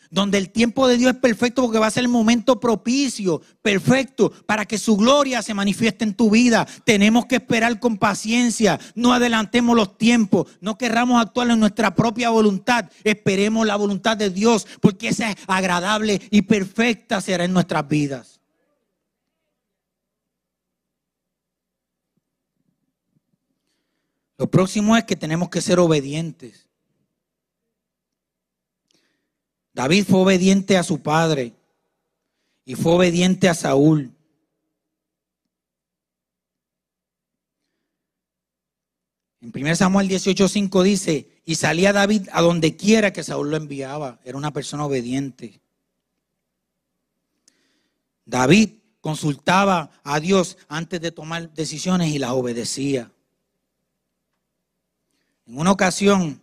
donde 0.09 0.37
el 0.37 0.49
tiempo 0.49 0.87
de 0.87 0.97
Dios 0.97 1.13
es 1.13 1.19
perfecto 1.19 1.61
porque 1.61 1.79
va 1.79 1.87
a 1.87 1.91
ser 1.91 2.03
el 2.03 2.09
momento 2.09 2.59
propicio, 2.59 3.41
perfecto, 3.61 4.31
para 4.45 4.65
que 4.65 4.77
su 4.77 4.97
gloria 4.97 5.41
se 5.41 5.53
manifieste 5.53 6.03
en 6.03 6.13
tu 6.13 6.29
vida. 6.29 6.67
Tenemos 6.83 7.25
que 7.25 7.35
esperar 7.35 7.79
con 7.79 7.97
paciencia, 7.97 8.79
no 8.95 9.13
adelantemos 9.13 9.75
los 9.75 9.97
tiempos, 9.97 10.47
no 10.61 10.77
querramos 10.77 11.21
actuar 11.21 11.49
en 11.49 11.59
nuestra 11.59 11.93
propia 11.95 12.29
voluntad, 12.29 12.89
esperemos 13.03 13.67
la 13.67 13.75
voluntad 13.75 14.17
de 14.17 14.29
Dios, 14.29 14.67
porque 14.81 15.09
esa 15.09 15.31
es 15.31 15.37
agradable 15.47 16.21
y 16.31 16.41
perfecta 16.43 17.21
será 17.21 17.45
en 17.45 17.53
nuestras 17.53 17.87
vidas. 17.87 18.39
Lo 24.37 24.49
próximo 24.49 24.95
es 24.95 25.03
que 25.03 25.17
tenemos 25.17 25.49
que 25.49 25.61
ser 25.61 25.79
obedientes. 25.79 26.68
David 29.79 30.07
fue 30.09 30.19
obediente 30.19 30.75
a 30.75 30.83
su 30.83 31.01
padre 31.01 31.53
y 32.65 32.75
fue 32.75 32.95
obediente 32.95 33.47
a 33.47 33.53
Saúl. 33.53 34.13
En 39.39 39.53
1 39.55 39.75
Samuel 39.77 40.09
18:5 40.09 40.83
dice, 40.83 41.41
y 41.45 41.55
salía 41.55 41.93
David 41.93 42.27
a 42.33 42.41
donde 42.41 42.75
quiera 42.75 43.13
que 43.13 43.23
Saúl 43.23 43.51
lo 43.51 43.55
enviaba. 43.55 44.19
Era 44.25 44.37
una 44.37 44.51
persona 44.51 44.85
obediente. 44.85 45.61
David 48.25 48.71
consultaba 48.99 49.91
a 50.03 50.19
Dios 50.19 50.57
antes 50.67 50.99
de 50.99 51.13
tomar 51.13 51.53
decisiones 51.53 52.09
y 52.09 52.19
las 52.19 52.31
obedecía. 52.31 53.13
En 55.47 55.57
una 55.57 55.71
ocasión, 55.71 56.41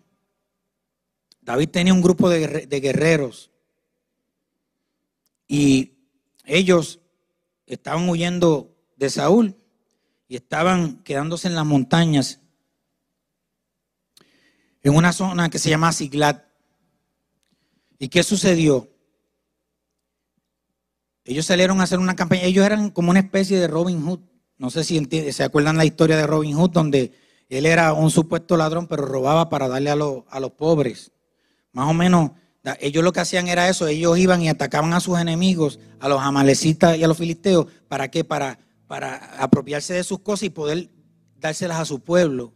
David 1.47 1.69
tenía 1.69 1.95
un 1.95 2.03
grupo 2.03 2.29
de, 2.29 2.67
guerreros 2.81 3.53
y 5.47 5.93
ellos 6.45 6.99
estaban 7.67 8.09
huyendo 8.09 8.75
de 8.97 9.09
Saúl 9.11 9.55
y 10.27 10.35
estaban 10.35 11.05
quedándose 11.05 11.47
en 11.47 11.55
las 11.55 11.65
montañas 11.65 12.41
en 14.83 14.97
una 14.97 15.13
zona 15.13 15.49
que 15.49 15.61
se 15.61 15.71
llama 15.71 15.93
Siglat. 15.93 16.45
¿Y 18.01 18.09
qué 18.09 18.25
sucedió? 18.25 18.91
Ellos 21.25 21.47
salieron 21.47 21.81
a 21.81 21.85
hacer 21.85 22.01
una 22.01 22.17
campaña, 22.17 22.43
ellos 22.43 22.67
eran 22.67 22.91
como 22.91 23.11
una 23.11 23.21
especie 23.21 23.61
de 23.61 23.69
Robin 23.69 24.05
Hood. 24.05 24.21
No 24.59 24.71
sé 24.71 24.83
si 24.83 25.01
se 25.33 25.45
acuerdan 25.45 25.77
la 25.77 25.85
historia 25.85 26.17
de 26.17 26.27
Robin 26.27 26.57
Hood, 26.57 26.71
donde 26.71 27.13
él 27.49 27.67
era 27.67 27.93
un 27.93 28.11
supuesto 28.11 28.57
ladrón, 28.57 28.89
pero 28.89 29.05
robaba 29.05 29.49
para 29.49 29.69
darle 29.69 29.91
a, 29.91 29.95
a 29.95 30.41
los 30.41 30.51
pobres. 30.51 31.13
Más 31.77 31.91
o 31.91 31.93
menos, 31.93 32.31
ellos 32.81 33.05
lo 33.05 33.13
que 33.13 33.21
hacían 33.21 33.49
era 33.49 33.69
eso, 33.69 33.87
ellos 33.87 34.17
iban 34.17 34.41
y 34.41 34.49
atacaban 34.49 34.95
a 34.95 35.01
sus 35.01 35.19
enemigos, 35.19 35.79
a 36.01 36.09
los 36.09 36.23
amalecitas 36.23 36.97
y 36.97 37.05
a 37.05 37.07
los 37.07 37.19
filisteos, 37.19 37.67
¿para 37.87 38.11
qué? 38.11 38.25
Para, 38.25 38.59
para 38.87 39.17
apropiarse 39.43 39.93
de 39.93 40.03
sus 40.03 40.21
cosas 40.21 40.45
y 40.45 40.49
poder 40.49 40.89
dárselas 41.39 41.79
a 41.79 41.85
su 41.85 42.01
pueblo. 42.01 42.55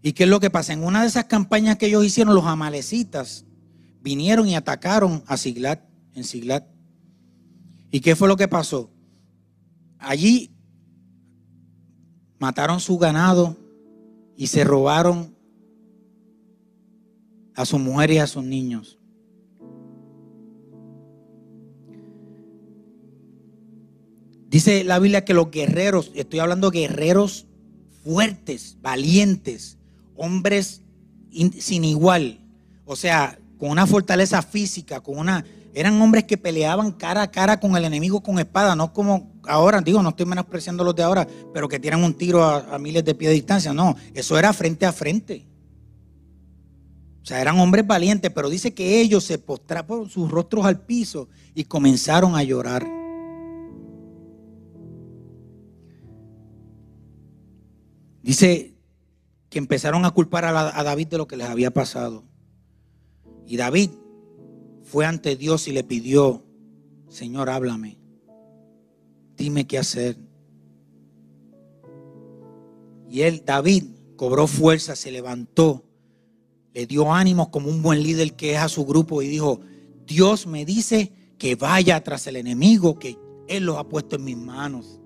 ¿Y 0.00 0.14
qué 0.14 0.22
es 0.24 0.30
lo 0.30 0.40
que 0.40 0.48
pasa? 0.48 0.72
En 0.72 0.84
una 0.84 1.02
de 1.02 1.08
esas 1.08 1.26
campañas 1.26 1.76
que 1.76 1.88
ellos 1.88 2.02
hicieron, 2.02 2.34
los 2.34 2.46
amalecitas 2.46 3.44
vinieron 4.00 4.48
y 4.48 4.56
atacaron 4.56 5.22
a 5.26 5.36
Siglat, 5.36 5.82
en 6.14 6.24
Siglat. 6.24 6.64
¿Y 7.90 8.00
qué 8.00 8.16
fue 8.16 8.26
lo 8.26 8.38
que 8.38 8.48
pasó? 8.48 8.90
Allí 9.98 10.50
mataron 12.38 12.80
su 12.80 12.96
ganado 12.96 13.54
y 14.34 14.46
se 14.46 14.64
robaron 14.64 15.31
a 17.54 17.64
su 17.66 17.78
mujer 17.78 18.10
y 18.12 18.18
a 18.18 18.26
sus 18.26 18.44
niños. 18.44 18.98
Dice 24.48 24.84
la 24.84 24.98
Biblia 24.98 25.24
que 25.24 25.32
los 25.32 25.50
guerreros, 25.50 26.10
estoy 26.14 26.40
hablando 26.40 26.70
de 26.70 26.80
guerreros 26.80 27.46
fuertes, 28.04 28.76
valientes, 28.82 29.78
hombres 30.14 30.82
sin 31.58 31.84
igual, 31.84 32.40
o 32.84 32.94
sea, 32.94 33.38
con 33.58 33.70
una 33.70 33.86
fortaleza 33.86 34.42
física, 34.42 35.00
con 35.00 35.16
una 35.16 35.44
eran 35.74 35.98
hombres 36.02 36.24
que 36.24 36.36
peleaban 36.36 36.92
cara 36.92 37.22
a 37.22 37.30
cara 37.30 37.58
con 37.58 37.74
el 37.76 37.84
enemigo 37.86 38.22
con 38.22 38.38
espada, 38.38 38.76
no 38.76 38.92
como 38.92 39.32
ahora, 39.44 39.80
digo, 39.80 40.02
no 40.02 40.10
estoy 40.10 40.26
menospreciando 40.26 40.84
los 40.84 40.94
de 40.94 41.02
ahora, 41.02 41.26
pero 41.54 41.66
que 41.66 41.80
tiran 41.80 42.04
un 42.04 42.12
tiro 42.12 42.44
a 42.44 42.78
miles 42.78 43.04
de 43.06 43.14
pies 43.14 43.30
de 43.30 43.34
distancia, 43.36 43.72
no, 43.72 43.96
eso 44.12 44.38
era 44.38 44.52
frente 44.52 44.84
a 44.84 44.92
frente. 44.92 45.46
O 47.22 47.24
sea, 47.24 47.40
eran 47.40 47.58
hombres 47.60 47.86
valientes, 47.86 48.32
pero 48.34 48.50
dice 48.50 48.74
que 48.74 49.00
ellos 49.00 49.22
se 49.22 49.38
postraron 49.38 50.08
sus 50.08 50.28
rostros 50.28 50.64
al 50.64 50.80
piso 50.84 51.28
y 51.54 51.64
comenzaron 51.64 52.34
a 52.34 52.42
llorar. 52.42 52.84
Dice 58.22 58.74
que 59.48 59.58
empezaron 59.58 60.04
a 60.04 60.10
culpar 60.10 60.44
a, 60.44 60.82
David 60.82 61.08
de 61.08 61.18
lo 61.18 61.28
que 61.28 61.36
les 61.36 61.48
había 61.48 61.70
pasado. 61.70 62.24
Y 63.46 63.56
David 63.56 63.90
fue 64.82 65.06
ante 65.06 65.36
Dios 65.36 65.68
y 65.68 65.72
le 65.72 65.84
pidió, 65.84 66.44
Señor, 67.08 67.50
háblame, 67.50 67.98
dime 69.36 69.66
qué 69.66 69.78
hacer. 69.78 70.16
Y 73.08 73.22
él, 73.22 73.42
David, 73.44 73.84
cobró 74.16 74.46
fuerza, 74.46 74.96
se 74.96 75.12
levantó 75.12 75.84
le 76.74 76.86
dio 76.86 77.12
ánimos 77.12 77.48
como 77.48 77.68
un 77.68 77.82
buen 77.82 78.02
líder 78.02 78.34
que 78.34 78.52
es 78.52 78.58
a 78.58 78.68
su 78.68 78.84
grupo 78.84 79.22
y 79.22 79.28
dijo, 79.28 79.60
Dios 80.06 80.46
me 80.46 80.64
dice 80.64 81.12
que 81.38 81.54
vaya 81.54 82.02
tras 82.02 82.26
el 82.26 82.36
enemigo, 82.36 82.98
que 82.98 83.18
Él 83.48 83.64
los 83.64 83.76
ha 83.76 83.84
puesto 83.84 84.16
en 84.16 84.24
mis 84.24 84.36
manos. 84.36 85.00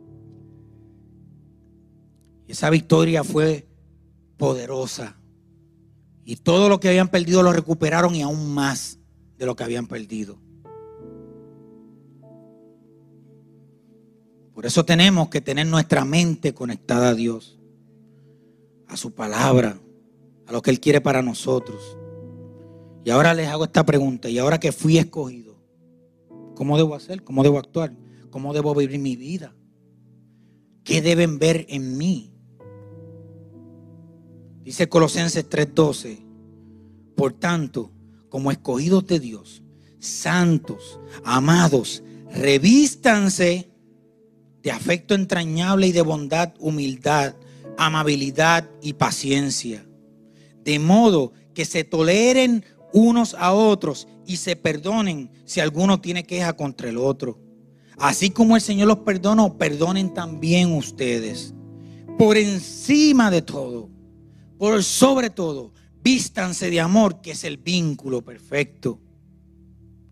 Esa 2.47 2.71
victoria 2.71 3.25
fue 3.25 3.67
poderosa. 4.37 5.17
Y 6.25 6.37
todo 6.37 6.69
lo 6.69 6.81
que 6.81 6.89
habían 6.89 7.09
perdido 7.09 7.43
lo 7.43 7.53
recuperaron 7.53 8.15
y 8.15 8.23
aún 8.23 8.53
más 8.53 8.99
de 9.39 9.47
lo 9.47 9.57
que 9.57 9.65
habían 9.65 9.87
perdido. 9.87 10.39
Por 14.55 14.67
eso 14.67 14.85
tenemos 14.85 15.29
que 15.29 15.41
tener 15.41 15.67
nuestra 15.67 16.05
mente 16.05 16.55
conectada 16.55 17.11
a 17.11 17.15
Dios, 17.15 17.59
a 18.89 18.97
su 18.97 19.13
palabra, 19.15 19.79
a 20.47 20.53
lo 20.53 20.63
que 20.63 20.71
Él 20.71 20.81
quiere 20.81 21.01
para 21.01 21.23
nosotros. 21.23 21.99
Y 23.05 23.11
ahora 23.11 23.35
les 23.35 23.49
hago 23.49 23.65
esta 23.65 23.85
pregunta, 23.85 24.29
y 24.29 24.39
ahora 24.39 24.59
que 24.59 24.73
fui 24.73 24.99
escogido, 24.99 25.57
¿cómo 26.55 26.77
debo 26.77 26.95
hacer? 26.95 27.23
¿Cómo 27.23 27.43
debo 27.43 27.59
actuar? 27.59 27.95
¿Cómo 28.31 28.53
debo 28.53 28.75
vivir 28.75 28.99
mi 28.99 29.17
vida? 29.17 29.55
¿Qué 30.83 31.03
deben 31.03 31.39
ver 31.39 31.67
en 31.69 31.97
mí? 31.97 32.33
Dice 34.63 34.89
Colosenses 34.89 35.49
3:12, 35.49 36.19
por 37.15 37.33
tanto, 37.33 37.93
como 38.29 38.51
escogidos 38.51 39.07
de 39.07 39.21
Dios, 39.21 39.63
santos, 40.01 40.99
amados, 41.25 42.03
revístanse 42.31 43.71
de 44.63 44.71
afecto 44.73 45.15
entrañable 45.15 45.87
y 45.87 45.93
de 45.93 46.03
bondad, 46.03 46.55
humildad, 46.59 47.37
amabilidad 47.79 48.69
y 48.83 48.95
paciencia. 48.95 49.86
De 50.67 50.81
modo 50.81 51.33
que 51.55 51.65
se 51.65 51.85
toleren 51.85 52.65
unos 52.93 53.35
a 53.35 53.53
otros 53.53 54.09
y 54.27 54.37
se 54.37 54.57
perdonen 54.57 55.31
si 55.45 55.61
alguno 55.61 56.01
tiene 56.01 56.25
queja 56.25 56.55
contra 56.55 56.89
el 56.89 56.99
otro. 56.99 57.39
Así 57.99 58.31
como 58.31 58.57
el 58.57 58.63
Señor 58.63 58.89
los 58.89 58.99
perdonó, 58.99 59.57
perdonen 59.57 60.13
también 60.13 60.73
ustedes. 60.73 61.55
Por 62.19 62.37
encima 62.37 63.31
de 63.31 63.43
todo, 63.43 63.89
por 64.59 64.83
sobre 64.83 65.31
todo, 65.31 65.73
vístanse 66.03 66.69
de 66.69 66.81
amor, 66.81 67.21
que 67.21 67.31
es 67.31 67.45
el 67.45 67.59
vínculo 67.59 68.25
perfecto. 68.25 68.99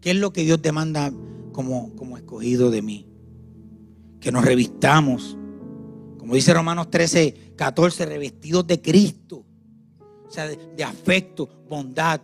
¿Qué 0.00 0.12
es 0.12 0.16
lo 0.16 0.32
que 0.32 0.44
Dios 0.44 0.62
demanda 0.62 1.12
como, 1.52 1.96
como 1.96 2.16
escogido 2.16 2.70
de 2.70 2.80
mí? 2.80 3.08
Que 4.20 4.30
nos 4.30 4.44
revistamos, 4.44 5.36
como 6.16 6.36
dice 6.36 6.54
Romanos 6.54 6.90
13, 6.90 7.54
14, 7.56 8.06
revestidos 8.06 8.66
de 8.68 8.80
Cristo. 8.80 9.43
De 10.76 10.84
afecto, 10.84 11.48
bondad, 11.68 12.20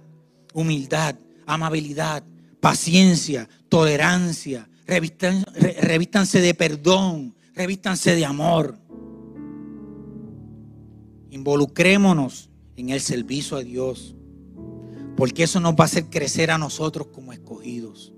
humildad, 0.52 1.14
amabilidad, 1.46 2.24
paciencia, 2.60 3.48
tolerancia. 3.68 4.68
revístanse 4.86 6.40
de 6.40 6.54
perdón, 6.54 7.34
revístanse 7.54 8.16
de 8.16 8.24
amor. 8.24 8.76
Involucrémonos 11.30 12.50
en 12.76 12.90
el 12.90 13.00
servicio 13.00 13.56
a 13.56 13.62
Dios, 13.62 14.16
porque 15.16 15.44
eso 15.44 15.60
nos 15.60 15.74
va 15.74 15.84
a 15.84 15.84
hacer 15.84 16.06
crecer 16.06 16.50
a 16.50 16.58
nosotros 16.58 17.08
como 17.08 17.32
escogidos. 17.32 18.12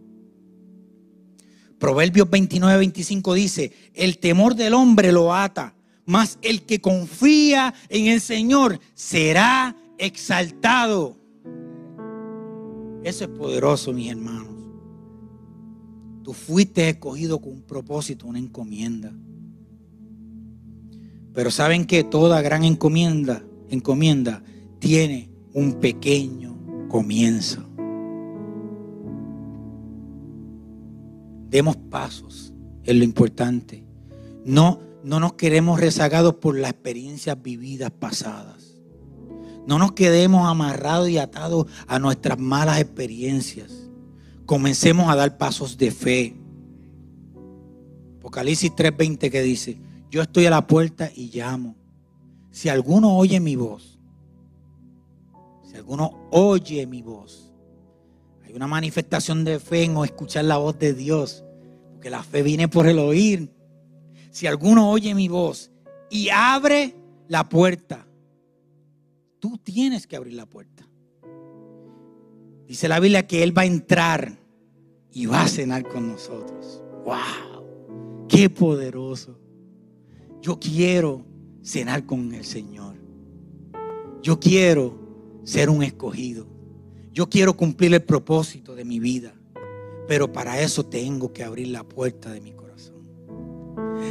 Proverbios 1.79 2.31
29, 2.31 2.79
25 2.79 3.35
dice, 3.35 3.73
el 3.93 4.19
temor 4.19 4.55
del 4.55 4.73
hombre 4.73 5.11
lo 5.11 5.35
ata, 5.35 5.75
mas 6.05 6.39
el 6.41 6.63
que 6.63 6.81
confía 6.81 7.75
en 7.89 8.07
el 8.07 8.21
Señor 8.21 8.79
será 8.95 9.77
exaltado. 9.99 11.17
Eso 13.03 13.25
es 13.25 13.31
poderoso, 13.31 13.93
mis 13.93 14.11
hermanos. 14.11 14.49
Tú 16.23 16.33
fuiste 16.33 16.89
escogido 16.89 17.41
con 17.41 17.53
un 17.53 17.63
propósito, 17.63 18.27
una 18.27 18.39
encomienda. 18.39 19.13
Pero 21.35 21.51
saben 21.51 21.87
que 21.87 22.05
toda 22.05 22.43
gran 22.43 22.65
encomienda, 22.65 23.43
encomienda 23.71 24.43
tiene 24.79 25.31
un 25.53 25.75
pequeño 25.81 26.89
comienzo. 26.89 27.65
Demos 31.49 31.77
pasos, 31.77 32.53
es 32.85 32.97
lo 32.97 33.05
importante. 33.05 33.85
No, 34.45 34.81
no 35.05 35.21
nos 35.21 35.35
queremos 35.35 35.81
rezagados 35.81 36.35
por 36.37 36.59
las 36.59 36.71
experiencias 36.71 37.41
vividas 37.43 37.91
pasadas. 37.91 38.62
No 39.67 39.79
nos 39.79 39.93
quedemos 39.93 40.47
amarrados 40.49 41.09
y 41.09 41.19
atados 41.19 41.67
a 41.87 41.99
nuestras 41.99 42.39
malas 42.39 42.81
experiencias. 42.81 43.91
Comencemos 44.47 45.09
a 45.09 45.17
dar 45.17 45.39
pasos 45.39 45.79
de 45.79 45.91
fe. 45.91 46.37
Apocalipsis 48.19 48.73
3:20 48.73 49.31
que 49.31 49.43
dice, 49.43 49.81
yo 50.11 50.23
estoy 50.23 50.47
a 50.47 50.51
la 50.51 50.67
puerta 50.67 51.11
y 51.15 51.31
llamo. 51.31 51.77
Si 52.51 52.69
alguno 52.69 53.17
oye 53.17 53.41
mi 53.41 53.57
voz, 53.57 53.99
si 55.65 55.77
alguno 55.77 56.29
oye 56.31 56.87
mi 56.87 57.01
voz, 57.01 57.53
hay 58.45 58.53
una 58.53 58.67
manifestación 58.67 59.45
de 59.45 59.59
fe 59.59 59.85
en 59.85 59.97
escuchar 59.99 60.45
la 60.45 60.59
voz 60.59 60.79
de 60.79 60.93
Dios, 60.93 61.45
porque 61.93 62.11
la 62.11 62.23
fe 62.23 62.43
viene 62.43 62.69
por 62.69 62.87
el 62.87 62.99
oír. 62.99 63.51
Si 64.31 64.47
alguno 64.47 64.91
oye 64.91 65.15
mi 65.15 65.29
voz 65.29 65.71
y 66.11 66.29
abre 66.29 66.95
la 67.29 67.49
puerta, 67.49 68.07
Tú 69.43 69.59
tienes 69.59 70.07
que 70.07 70.15
abrir 70.15 70.35
la 70.35 70.47
puerta. 70.47 70.89
Dice 72.69 72.87
la 72.87 73.01
Biblia 73.01 73.27
que 73.27 73.43
Él 73.43 73.59
va 73.59 73.63
a 73.63 73.67
entrar 73.67 74.39
y 75.11 75.27
va 75.27 75.43
a 75.43 75.49
cenar 75.49 75.83
con 75.83 76.07
nosotros. 76.07 76.81
¡Wow! 77.05 78.29
¡Qué 78.29 78.49
poderoso! 78.49 79.37
Yo 80.41 80.61
quiero 80.61 81.27
cenar 81.61 82.07
con 82.07 82.33
el 82.33 82.45
Señor. 82.45 82.95
Yo 84.23 84.39
quiero 84.39 85.41
ser 85.43 85.71
un 85.71 85.83
escogido. 85.83 86.47
Yo 87.13 87.29
quiero 87.29 87.57
cumplir 87.57 87.93
el 87.95 88.05
propósito 88.05 88.77
de 88.77 88.85
mi 88.85 89.01
vida. 89.01 89.35
Pero 90.07 90.31
para 90.31 90.61
eso 90.61 90.87
tengo 90.87 91.33
que 91.33 91.43
abrir 91.43 91.67
la 91.67 91.83
puerta 91.83 92.31
de 92.31 92.41
mi 92.41 92.53
corazón. 92.53 93.03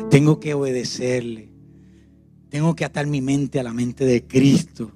Tengo 0.10 0.42
que 0.42 0.54
obedecerle. 0.56 1.54
Tengo 2.50 2.76
que 2.76 2.84
atar 2.84 3.08
mi 3.08 3.22
mente 3.22 3.62
a 3.62 3.64
la 3.64 3.72
mente 3.72 4.04
de 4.04 4.28
Cristo. 4.28 4.92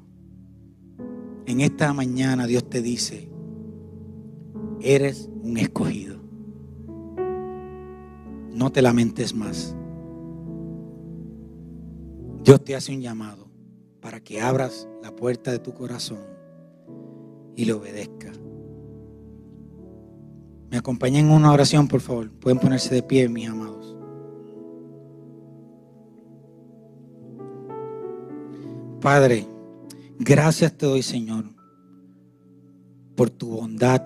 En 1.45 1.61
esta 1.61 1.93
mañana 1.93 2.47
Dios 2.47 2.67
te 2.69 2.81
dice, 2.81 3.29
eres 4.81 5.29
un 5.43 5.57
escogido. 5.57 6.17
No 8.53 8.71
te 8.71 8.81
lamentes 8.81 9.35
más. 9.35 9.75
Dios 12.43 12.63
te 12.63 12.75
hace 12.75 12.93
un 12.93 13.01
llamado 13.01 13.47
para 13.99 14.19
que 14.19 14.41
abras 14.41 14.87
la 15.03 15.15
puerta 15.15 15.51
de 15.51 15.59
tu 15.59 15.73
corazón 15.73 16.19
y 17.55 17.65
le 17.65 17.73
obedezca. 17.73 18.31
Me 20.69 20.77
acompañen 20.77 21.27
en 21.27 21.31
una 21.31 21.51
oración, 21.51 21.87
por 21.87 22.01
favor. 22.01 22.31
Pueden 22.31 22.59
ponerse 22.59 22.93
de 22.93 23.03
pie, 23.03 23.29
mis 23.29 23.47
amados. 23.47 23.95
Padre, 28.99 29.47
Gracias 30.19 30.77
te 30.77 30.85
doy, 30.85 31.03
Señor, 31.03 31.45
por 33.15 33.29
tu 33.29 33.47
bondad, 33.47 34.01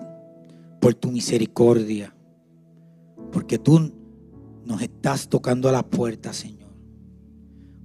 por 0.80 0.94
tu 0.94 1.10
misericordia, 1.10 2.14
porque 3.32 3.58
tú 3.58 3.92
nos 4.64 4.82
estás 4.82 5.28
tocando 5.28 5.68
a 5.68 5.72
la 5.72 5.82
puerta, 5.84 6.32
Señor. 6.32 6.70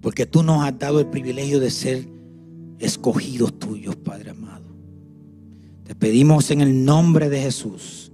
Porque 0.01 0.26
tú 0.26 0.43
nos 0.43 0.63
has 0.63 0.78
dado 0.78 0.99
el 0.99 1.07
privilegio 1.07 1.59
de 1.59 1.69
ser 1.69 2.07
escogidos 2.80 3.57
tuyos, 3.59 3.95
Padre 3.95 4.32
amado. 4.32 4.65
Te 5.84 5.95
pedimos 5.95 6.49
en 6.51 6.61
el 6.61 6.84
nombre 6.84 7.30
de 7.30 7.41
Jesús, 7.41 8.11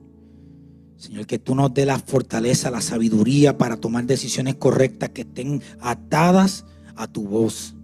Señor, 0.98 1.26
que 1.26 1.40
tú 1.40 1.56
nos 1.56 1.74
dé 1.74 1.86
la 1.86 1.98
fortaleza, 2.00 2.70
la 2.70 2.82
sabiduría 2.82 3.58
para 3.58 3.78
tomar 3.78 4.06
decisiones 4.06 4.56
correctas 4.56 5.10
que 5.10 5.22
estén 5.22 5.62
atadas 5.80 6.66
a 6.96 7.08
tu 7.08 7.24
voz 7.24 7.76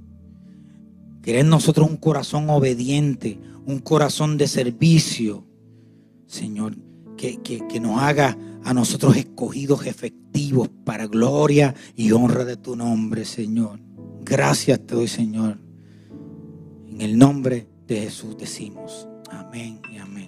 Querer 1.27 1.43
nosotros 1.43 1.89
un 1.89 1.97
corazón 1.97 2.49
obediente, 2.49 3.37
un 3.65 3.79
corazón 3.79 4.37
de 4.37 4.47
servicio, 4.47 5.43
Señor, 6.25 6.77
que, 7.17 7.41
que, 7.41 7.79
nos 7.81 8.01
haga 8.01 8.37
a 8.63 8.73
nosotros 8.73 9.17
escogidos 9.17 9.85
efectivos 9.87 10.69
para 10.85 11.05
gloria 11.05 11.75
y 11.97 12.13
honra 12.13 12.45
de 12.45 12.55
tu 12.55 12.77
nombre, 12.77 13.25
Señor. 13.25 13.81
Gracias 14.21 14.79
te 14.87 14.95
doy, 14.95 15.09
Señor. 15.09 15.59
En 16.87 17.01
el 17.01 17.17
nombre 17.17 17.67
de 17.87 18.03
Jesús 18.03 18.37
decimos, 18.37 19.09
amén 19.29 19.81
y 19.93 19.97
amén. 19.97 20.26